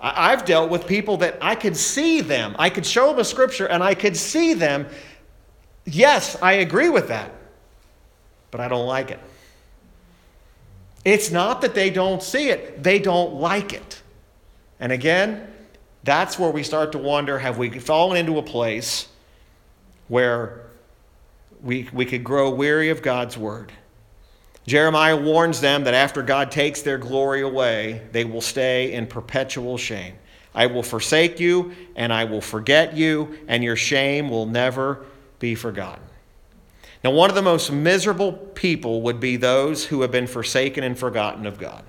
I've 0.00 0.46
dealt 0.46 0.70
with 0.70 0.86
people 0.86 1.18
that 1.18 1.36
I 1.42 1.54
could 1.54 1.76
see 1.76 2.22
them. 2.22 2.56
I 2.58 2.70
could 2.70 2.86
show 2.86 3.10
them 3.10 3.18
a 3.18 3.24
scripture 3.24 3.66
and 3.66 3.82
I 3.82 3.94
could 3.94 4.16
see 4.16 4.54
them. 4.54 4.86
Yes, 5.84 6.40
I 6.40 6.52
agree 6.54 6.88
with 6.88 7.08
that, 7.08 7.32
but 8.50 8.60
I 8.62 8.68
don't 8.68 8.86
like 8.86 9.10
it. 9.10 9.20
It's 11.04 11.30
not 11.30 11.62
that 11.62 11.74
they 11.74 11.90
don't 11.90 12.22
see 12.22 12.50
it, 12.50 12.82
they 12.82 12.98
don't 12.98 13.34
like 13.34 13.72
it. 13.72 14.02
And 14.78 14.92
again, 14.92 15.46
that's 16.04 16.38
where 16.38 16.50
we 16.50 16.62
start 16.62 16.92
to 16.92 16.98
wonder 16.98 17.38
have 17.38 17.58
we 17.58 17.78
fallen 17.78 18.16
into 18.16 18.38
a 18.38 18.42
place 18.42 19.08
where 20.08 20.66
we, 21.62 21.88
we 21.92 22.06
could 22.06 22.24
grow 22.24 22.50
weary 22.50 22.90
of 22.90 23.02
God's 23.02 23.36
word? 23.36 23.72
Jeremiah 24.66 25.16
warns 25.16 25.60
them 25.60 25.84
that 25.84 25.94
after 25.94 26.22
God 26.22 26.50
takes 26.50 26.82
their 26.82 26.98
glory 26.98 27.42
away, 27.42 28.06
they 28.12 28.24
will 28.24 28.40
stay 28.40 28.92
in 28.92 29.06
perpetual 29.06 29.78
shame. 29.78 30.14
I 30.54 30.66
will 30.66 30.82
forsake 30.82 31.40
you, 31.40 31.72
and 31.96 32.12
I 32.12 32.24
will 32.24 32.40
forget 32.40 32.96
you, 32.96 33.38
and 33.48 33.62
your 33.62 33.76
shame 33.76 34.28
will 34.28 34.46
never 34.46 35.04
be 35.38 35.54
forgotten. 35.54 36.04
Now, 37.02 37.12
one 37.12 37.30
of 37.30 37.36
the 37.36 37.42
most 37.42 37.72
miserable 37.72 38.32
people 38.32 39.02
would 39.02 39.20
be 39.20 39.36
those 39.36 39.86
who 39.86 40.02
have 40.02 40.10
been 40.10 40.26
forsaken 40.26 40.84
and 40.84 40.98
forgotten 40.98 41.46
of 41.46 41.58
God. 41.58 41.84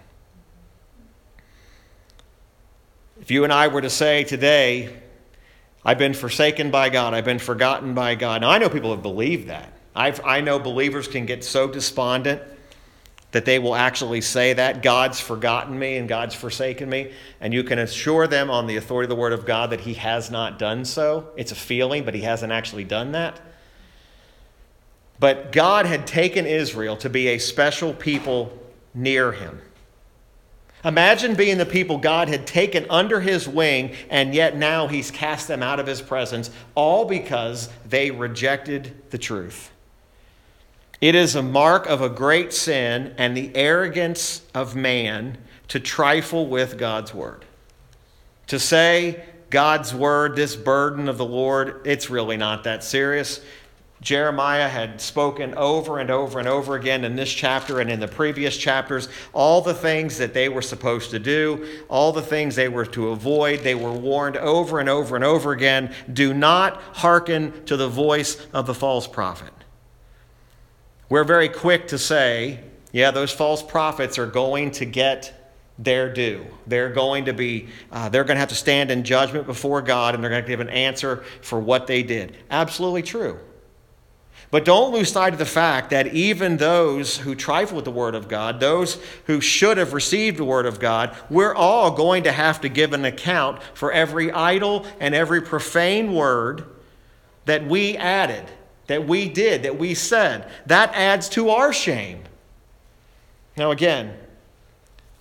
If 3.20 3.30
you 3.30 3.44
and 3.44 3.52
I 3.52 3.68
were 3.68 3.82
to 3.82 3.90
say 3.90 4.24
today, 4.24 5.02
I've 5.84 5.98
been 5.98 6.14
forsaken 6.14 6.72
by 6.72 6.90
God, 6.90 7.14
I've 7.14 7.26
been 7.26 7.40
forgotten 7.40 7.94
by 7.94 8.16
God. 8.16 8.42
Now, 8.42 8.50
I 8.50 8.58
know 8.58 8.70
people 8.70 8.92
have 8.92 9.02
believed 9.02 9.50
that. 9.50 9.74
I've, 9.94 10.24
I 10.26 10.42
know 10.42 10.60
believers 10.60 11.08
can 11.08 11.26
get 11.26 11.44
so 11.44 11.68
despondent 11.68 12.42
that 13.32 13.46
they 13.46 13.60
will 13.60 13.76
actually 13.76 14.22
say 14.22 14.54
that 14.54 14.82
God's 14.82 15.20
forgotten 15.20 15.78
me 15.78 15.98
and 15.98 16.08
God's 16.08 16.36
forsaken 16.36 16.90
me. 16.90 17.12
And 17.40 17.54
you 17.54 17.64
can 17.64 17.80
assure 17.80 18.28
them 18.28 18.50
on 18.50 18.68
the 18.68 18.78
authority 18.78 19.06
of 19.06 19.10
the 19.10 19.16
Word 19.16 19.34
of 19.34 19.46
God 19.46 19.70
that 19.70 19.82
He 19.82 19.94
has 19.96 20.32
not 20.32 20.60
done 20.60 20.86
so. 20.86 21.30
It's 21.36 21.52
a 21.52 21.56
feeling, 21.56 22.04
but 22.04 22.14
He 22.14 22.22
hasn't 22.22 22.52
actually 22.52 22.84
done 22.84 23.14
that. 23.14 23.40
But 25.22 25.52
God 25.52 25.86
had 25.86 26.08
taken 26.08 26.48
Israel 26.48 26.98
to 26.98 27.10
be 27.10 27.28
a 27.28 27.38
special 27.38 27.94
people 27.94 28.58
near 28.96 29.32
Him. 29.32 29.62
Imagine 30.84 31.36
being 31.36 31.60
the 31.60 31.66
people 31.68 32.00
God 32.00 32.28
had 32.28 32.48
taken 32.48 32.88
under 32.90 33.20
his 33.20 33.48
wing, 33.48 33.94
and 34.10 34.34
yet 34.34 34.58
now 34.58 34.88
he's 34.88 35.12
cast 35.12 35.48
them 35.48 35.62
out 35.62 35.80
of 35.80 35.86
his 35.86 36.02
presence, 36.02 36.50
all 36.74 37.06
because 37.06 37.70
they 37.88 38.10
rejected 38.10 38.96
the 39.12 39.20
truth. 39.20 39.70
It 41.00 41.14
is 41.14 41.36
a 41.36 41.44
mark 41.44 41.86
of 41.86 42.02
a 42.02 42.10
great 42.10 42.52
sin 42.52 43.14
and 43.20 43.38
the 43.38 43.56
arrogance 43.56 44.42
of 44.56 44.76
man 44.76 45.38
to 45.68 45.80
trifle 45.80 46.48
with 46.48 46.80
God's 46.80 47.14
word. 47.14 47.46
To 48.48 48.58
say 48.58 49.24
God's 49.52 49.94
word, 49.94 50.36
this 50.36 50.56
burden 50.56 51.08
of 51.08 51.20
the 51.20 51.26
Lord, 51.26 51.82
it's 51.86 52.10
really 52.10 52.38
not 52.38 52.64
that 52.64 52.84
serious. 52.84 53.40
Jeremiah 54.02 54.68
had 54.68 55.00
spoken 55.00 55.54
over 55.54 56.00
and 56.00 56.10
over 56.10 56.40
and 56.40 56.48
over 56.48 56.76
again 56.76 57.06
in 57.06 57.16
this 57.16 57.32
chapter 57.32 57.80
and 57.80 57.92
in 57.92 58.00
the 58.00 58.08
previous 58.08 58.58
chapters 58.58 59.08
all 59.32 59.62
the 59.62 59.76
things 59.76 60.18
that 60.18 60.34
they 60.34 60.50
were 60.50 60.64
supposed 60.64 61.12
to 61.12 61.20
do, 61.20 61.68
all 61.88 62.12
the 62.12 62.22
things 62.22 62.56
they 62.56 62.68
were 62.68 62.88
to 62.88 63.10
avoid. 63.10 63.60
They 63.60 63.76
were 63.76 63.94
warned 63.94 64.38
over 64.38 64.80
and 64.80 64.90
over 64.90 65.16
and 65.16 65.24
over 65.24 65.52
again 65.52 65.94
do 66.12 66.34
not 66.34 66.82
hearken 66.94 67.64
to 67.66 67.78
the 67.78 67.88
voice 67.88 68.44
of 68.54 68.66
the 68.66 68.74
false 68.74 69.06
prophet. 69.06 69.54
We're 71.08 71.24
very 71.24 71.50
quick 71.50 71.90
to 71.90 72.00
say, 72.00 72.62
yeah, 72.92 73.12
those 73.12 73.32
false 73.32 73.62
prophets 73.62 74.18
are 74.18 74.26
going 74.26 74.72
to 74.72 74.86
get 74.86 75.32
their 75.78 76.12
due. 76.12 76.46
They're 76.66 76.92
going 76.92 77.26
to 77.26 77.34
be, 77.34 77.68
uh, 77.92 78.10
they're 78.10 78.24
going 78.24 78.36
to 78.36 78.40
have 78.40 78.50
to 78.50 78.56
stand 78.56 78.90
in 78.90 79.04
judgment 79.04 79.46
before 79.46 79.84
God 79.84 80.16
and 80.16 80.24
they're 80.24 80.32
going 80.32 80.44
to 80.44 80.48
give 80.48 80.60
an 80.60 80.70
answer 80.70 81.24
for 81.42 81.60
what 81.60 81.86
they 81.86 82.02
did. 82.02 82.36
Absolutely 82.50 83.04
true. 83.04 83.40
But 84.52 84.66
don't 84.66 84.92
lose 84.92 85.14
sight 85.14 85.32
of 85.32 85.40
the 85.40 85.46
fact 85.46 85.92
that 85.92 86.08
even 86.08 86.58
those 86.58 87.18
who 87.18 87.36
trifle 87.36 87.78
with 87.78 87.86
the 87.86 87.92
Word 87.92 88.16
of 88.16 88.28
God, 88.28 88.60
those 88.60 89.00
who 89.26 89.40
should 89.40 89.78
have 89.78 89.94
received 89.94 90.36
the 90.36 90.44
Word 90.44 90.66
of 90.66 90.78
God, 90.78 91.16
we're 91.30 91.56
all 91.56 91.92
going 91.92 92.24
to 92.24 92.34
have 92.34 92.60
to 92.62 92.70
give 92.70 92.92
an 92.92 93.06
account 93.06 93.64
for 93.74 93.94
every 93.94 94.30
idle 94.30 94.86
and 95.00 95.16
every 95.16 95.42
profane 95.42 96.14
word 96.14 96.66
that 97.46 97.66
we 97.66 97.96
added, 97.96 98.44
that 98.88 99.08
we 99.08 99.30
did, 99.30 99.64
that 99.64 99.80
we 99.80 99.94
said. 99.94 100.52
That 100.66 100.94
adds 100.96 101.30
to 101.30 101.50
our 101.50 101.72
shame. 101.72 102.22
Now, 103.56 103.72
again, 103.72 104.18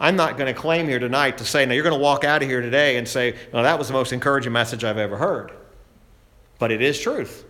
I'm 0.01 0.16
not 0.16 0.39
going 0.39 0.53
to 0.53 0.61
claim 0.61 0.89
here 0.89 0.99
tonight 0.99 1.39
to 1.39 1.45
say, 1.45 1.66
now 1.66 1.74
you're 1.74 1.85
going 1.85 1.97
to 1.97 2.03
walk 2.03 2.24
out 2.24 2.43
of 2.43 2.49
here 2.49 2.62
today 2.62 2.97
and 2.97 3.07
say, 3.07 3.37
no, 3.53 3.62
that 3.62 3.78
was 3.78 3.87
the 3.87 3.95
most 3.95 4.12
encouraging 4.12 4.53
message 4.53 4.83
I've 4.83 4.99
ever 4.99 5.16
heard. 5.16 5.53
But 6.59 6.72
it 6.72 6.83
is 6.83 7.01
truth. 7.01 7.45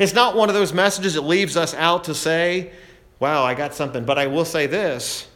It's 0.00 0.14
not 0.14 0.34
one 0.34 0.48
of 0.48 0.54
those 0.54 0.72
messages 0.72 1.12
that 1.12 1.20
leaves 1.20 1.58
us 1.58 1.74
out 1.74 2.04
to 2.04 2.14
say, 2.14 2.72
wow, 3.18 3.44
I 3.44 3.52
got 3.52 3.74
something. 3.74 4.06
But 4.06 4.18
I 4.18 4.28
will 4.28 4.46
say 4.46 4.66
this 4.66 5.28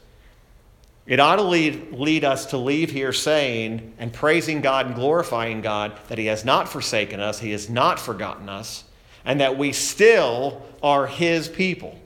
it 1.07 1.21
ought 1.21 1.37
to 1.37 1.43
lead, 1.43 1.93
lead 1.93 2.25
us 2.25 2.47
to 2.47 2.57
leave 2.57 2.91
here 2.91 3.13
saying 3.13 3.93
and 3.99 4.11
praising 4.11 4.63
God 4.63 4.87
and 4.87 4.95
glorifying 4.95 5.61
God 5.61 5.93
that 6.09 6.17
He 6.17 6.27
has 6.27 6.47
not 6.47 6.67
forsaken 6.67 7.21
us, 7.21 7.41
He 7.41 7.51
has 7.51 7.69
not 7.69 8.01
forgotten 8.01 8.49
us, 8.49 8.85
and 9.27 9.39
that 9.39 9.59
we 9.59 9.71
still 9.71 10.63
are 10.83 11.07
His 11.07 11.47
people. 11.47 11.99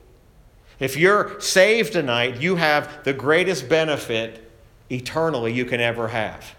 If 0.81 0.97
you're 0.97 1.41
saved 1.41 1.93
tonight, 1.93 2.41
you 2.41 2.57
have 2.57 3.05
the 3.05 3.13
greatest 3.13 3.69
benefit 3.69 4.51
eternally 4.91 5.53
you 5.53 5.65
can 5.65 5.81
ever 5.81 6.09
have. 6.09 6.57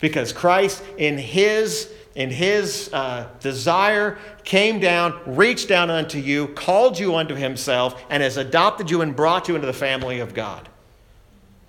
Because 0.00 0.32
Christ, 0.32 0.84
in 0.98 1.18
His 1.18 1.92
in 2.16 2.30
his 2.30 2.90
uh, 2.94 3.28
desire, 3.40 4.18
came 4.42 4.80
down, 4.80 5.20
reached 5.26 5.68
down 5.68 5.90
unto 5.90 6.18
you, 6.18 6.48
called 6.48 6.98
you 6.98 7.14
unto 7.14 7.34
himself, 7.34 8.02
and 8.08 8.22
has 8.22 8.38
adopted 8.38 8.90
you 8.90 9.02
and 9.02 9.14
brought 9.14 9.48
you 9.48 9.54
into 9.54 9.66
the 9.66 9.72
family 9.72 10.20
of 10.20 10.32
God. 10.32 10.68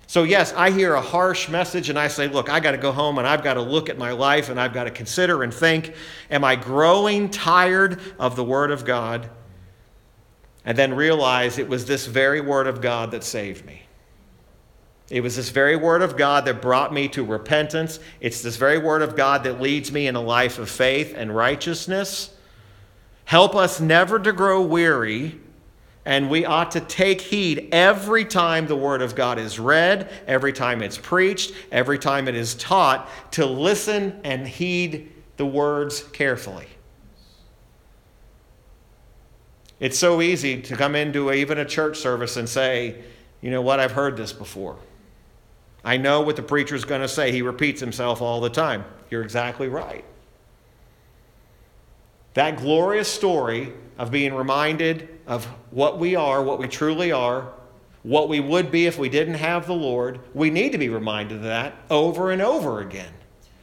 So, 0.06 0.22
yes, 0.22 0.54
I 0.54 0.70
hear 0.70 0.94
a 0.94 1.02
harsh 1.02 1.50
message 1.50 1.90
and 1.90 1.98
I 1.98 2.08
say, 2.08 2.28
look, 2.28 2.48
I 2.48 2.60
got 2.60 2.70
to 2.70 2.78
go 2.78 2.92
home 2.92 3.18
and 3.18 3.28
I've 3.28 3.44
got 3.44 3.54
to 3.54 3.60
look 3.60 3.90
at 3.90 3.98
my 3.98 4.12
life 4.12 4.48
and 4.48 4.58
I've 4.58 4.72
got 4.72 4.84
to 4.84 4.90
consider 4.90 5.42
and 5.42 5.52
think, 5.52 5.92
am 6.30 6.44
I 6.44 6.56
growing 6.56 7.28
tired 7.28 8.00
of 8.18 8.34
the 8.34 8.42
Word 8.42 8.70
of 8.70 8.86
God? 8.86 9.28
And 10.64 10.78
then 10.78 10.94
realize 10.94 11.58
it 11.58 11.68
was 11.68 11.84
this 11.84 12.06
very 12.06 12.40
Word 12.40 12.66
of 12.66 12.80
God 12.80 13.10
that 13.10 13.22
saved 13.22 13.66
me. 13.66 13.82
It 15.10 15.22
was 15.22 15.36
this 15.36 15.48
very 15.48 15.76
Word 15.76 16.02
of 16.02 16.16
God 16.16 16.44
that 16.44 16.60
brought 16.60 16.92
me 16.92 17.08
to 17.08 17.24
repentance. 17.24 17.98
It's 18.20 18.42
this 18.42 18.56
very 18.56 18.78
Word 18.78 19.02
of 19.02 19.16
God 19.16 19.44
that 19.44 19.60
leads 19.60 19.90
me 19.90 20.06
in 20.06 20.16
a 20.16 20.20
life 20.20 20.58
of 20.58 20.68
faith 20.68 21.14
and 21.16 21.34
righteousness. 21.34 22.34
Help 23.24 23.54
us 23.54 23.80
never 23.80 24.18
to 24.18 24.32
grow 24.32 24.60
weary 24.62 25.38
and 26.08 26.30
we 26.30 26.46
ought 26.46 26.70
to 26.70 26.80
take 26.80 27.20
heed 27.20 27.68
every 27.70 28.24
time 28.24 28.66
the 28.66 28.74
Word 28.74 29.02
of 29.02 29.14
God 29.14 29.38
is 29.38 29.58
read, 29.58 30.10
every 30.26 30.54
time 30.54 30.80
it's 30.80 30.96
preached, 30.96 31.52
every 31.70 31.98
time 31.98 32.28
it 32.28 32.34
is 32.34 32.54
taught, 32.54 33.06
to 33.32 33.44
listen 33.44 34.18
and 34.24 34.48
heed 34.48 35.12
the 35.36 35.44
words 35.44 36.02
carefully. 36.14 36.66
It's 39.80 39.98
so 39.98 40.22
easy 40.22 40.62
to 40.62 40.76
come 40.76 40.96
into 40.96 41.30
even 41.30 41.58
a 41.58 41.66
church 41.66 41.98
service 41.98 42.38
and 42.38 42.48
say, 42.48 43.02
you 43.42 43.50
know 43.50 43.60
what, 43.60 43.78
I've 43.78 43.92
heard 43.92 44.16
this 44.16 44.32
before. 44.32 44.78
I 45.88 45.96
know 45.96 46.20
what 46.20 46.36
the 46.36 46.42
preacher's 46.42 46.84
going 46.84 47.00
to 47.00 47.08
say. 47.08 47.32
He 47.32 47.40
repeats 47.40 47.80
himself 47.80 48.20
all 48.20 48.42
the 48.42 48.50
time. 48.50 48.84
You're 49.08 49.22
exactly 49.22 49.68
right. 49.68 50.04
That 52.34 52.58
glorious 52.58 53.08
story 53.10 53.72
of 53.96 54.10
being 54.10 54.34
reminded 54.34 55.08
of 55.26 55.46
what 55.70 55.98
we 55.98 56.14
are, 56.14 56.42
what 56.42 56.58
we 56.58 56.68
truly 56.68 57.10
are, 57.10 57.48
what 58.02 58.28
we 58.28 58.38
would 58.38 58.70
be 58.70 58.84
if 58.84 58.98
we 58.98 59.08
didn't 59.08 59.36
have 59.36 59.66
the 59.66 59.72
Lord, 59.72 60.20
we 60.34 60.50
need 60.50 60.72
to 60.72 60.78
be 60.78 60.90
reminded 60.90 61.38
of 61.38 61.44
that 61.44 61.74
over 61.88 62.32
and 62.32 62.42
over 62.42 62.82
again. 62.82 63.14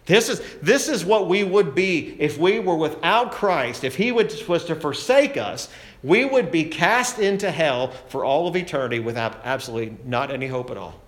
This 0.07 0.28
is, 0.28 0.41
this 0.63 0.89
is 0.89 1.05
what 1.05 1.28
we 1.28 1.43
would 1.43 1.76
be 1.76 2.17
if 2.19 2.39
we 2.39 2.57
were 2.57 2.76
without 2.76 3.34
Christ. 3.34 3.84
If 3.84 3.95
He 3.95 4.11
would, 4.11 4.34
was 4.47 4.65
to 4.65 4.73
forsake 4.73 5.38
us, 5.38 5.69
we 6.01 6.26
would 6.26 6.51
be 6.51 6.63
cast 6.63 7.19
into 7.19 7.51
hell 7.51 7.91
for 8.09 8.26
all 8.26 8.47
of 8.47 8.55
eternity 8.55 8.97
without 8.97 9.41
absolutely 9.43 9.95
not 10.05 10.32
any 10.32 10.47
hope 10.47 10.71
at 10.71 10.78
all. 10.78 11.05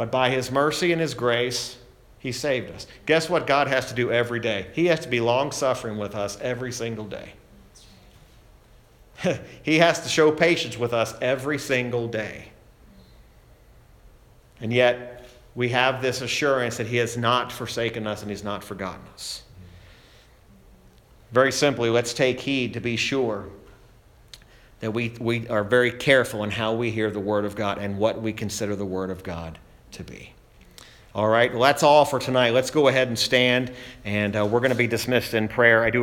But 0.00 0.10
by 0.10 0.30
His 0.30 0.50
mercy 0.50 0.92
and 0.92 1.00
His 1.00 1.12
grace, 1.12 1.76
he 2.18 2.32
saved 2.32 2.70
us. 2.70 2.86
Guess 3.04 3.28
what 3.28 3.46
God 3.46 3.68
has 3.68 3.84
to 3.90 3.94
do 3.94 4.10
every 4.10 4.40
day? 4.40 4.68
He 4.72 4.86
has 4.86 5.00
to 5.00 5.08
be 5.08 5.20
long 5.20 5.52
suffering 5.52 5.98
with 5.98 6.14
us 6.14 6.40
every 6.40 6.72
single 6.72 7.04
day. 7.04 7.34
he 9.62 9.78
has 9.80 10.00
to 10.00 10.08
show 10.08 10.32
patience 10.32 10.78
with 10.78 10.94
us 10.94 11.14
every 11.20 11.58
single 11.58 12.08
day. 12.08 12.48
And 14.62 14.72
yet, 14.72 15.28
we 15.54 15.68
have 15.68 16.00
this 16.00 16.22
assurance 16.22 16.78
that 16.78 16.86
He 16.86 16.96
has 16.96 17.18
not 17.18 17.52
forsaken 17.52 18.06
us 18.06 18.22
and 18.22 18.30
He's 18.30 18.42
not 18.42 18.64
forgotten 18.64 19.02
us. 19.12 19.42
Very 21.30 21.52
simply, 21.52 21.90
let's 21.90 22.14
take 22.14 22.40
heed 22.40 22.72
to 22.72 22.80
be 22.80 22.96
sure 22.96 23.50
that 24.78 24.92
we, 24.92 25.12
we 25.20 25.46
are 25.48 25.62
very 25.62 25.92
careful 25.92 26.42
in 26.42 26.50
how 26.50 26.72
we 26.72 26.90
hear 26.90 27.10
the 27.10 27.20
Word 27.20 27.44
of 27.44 27.54
God 27.54 27.76
and 27.76 27.98
what 27.98 28.22
we 28.22 28.32
consider 28.32 28.74
the 28.74 28.86
Word 28.86 29.10
of 29.10 29.22
God 29.22 29.58
to 29.92 30.04
be. 30.04 30.32
All 31.12 31.28
right, 31.28 31.50
well, 31.52 31.62
that's 31.62 31.82
all 31.82 32.04
for 32.04 32.20
tonight. 32.20 32.50
Let's 32.50 32.70
go 32.70 32.86
ahead 32.86 33.08
and 33.08 33.18
stand, 33.18 33.72
and 34.04 34.36
uh, 34.36 34.46
we're 34.46 34.60
going 34.60 34.70
to 34.70 34.76
be 34.76 34.86
dismissed 34.86 35.34
in 35.34 35.48
prayer. 35.48 35.82
I 35.82 35.90
do 35.90 35.98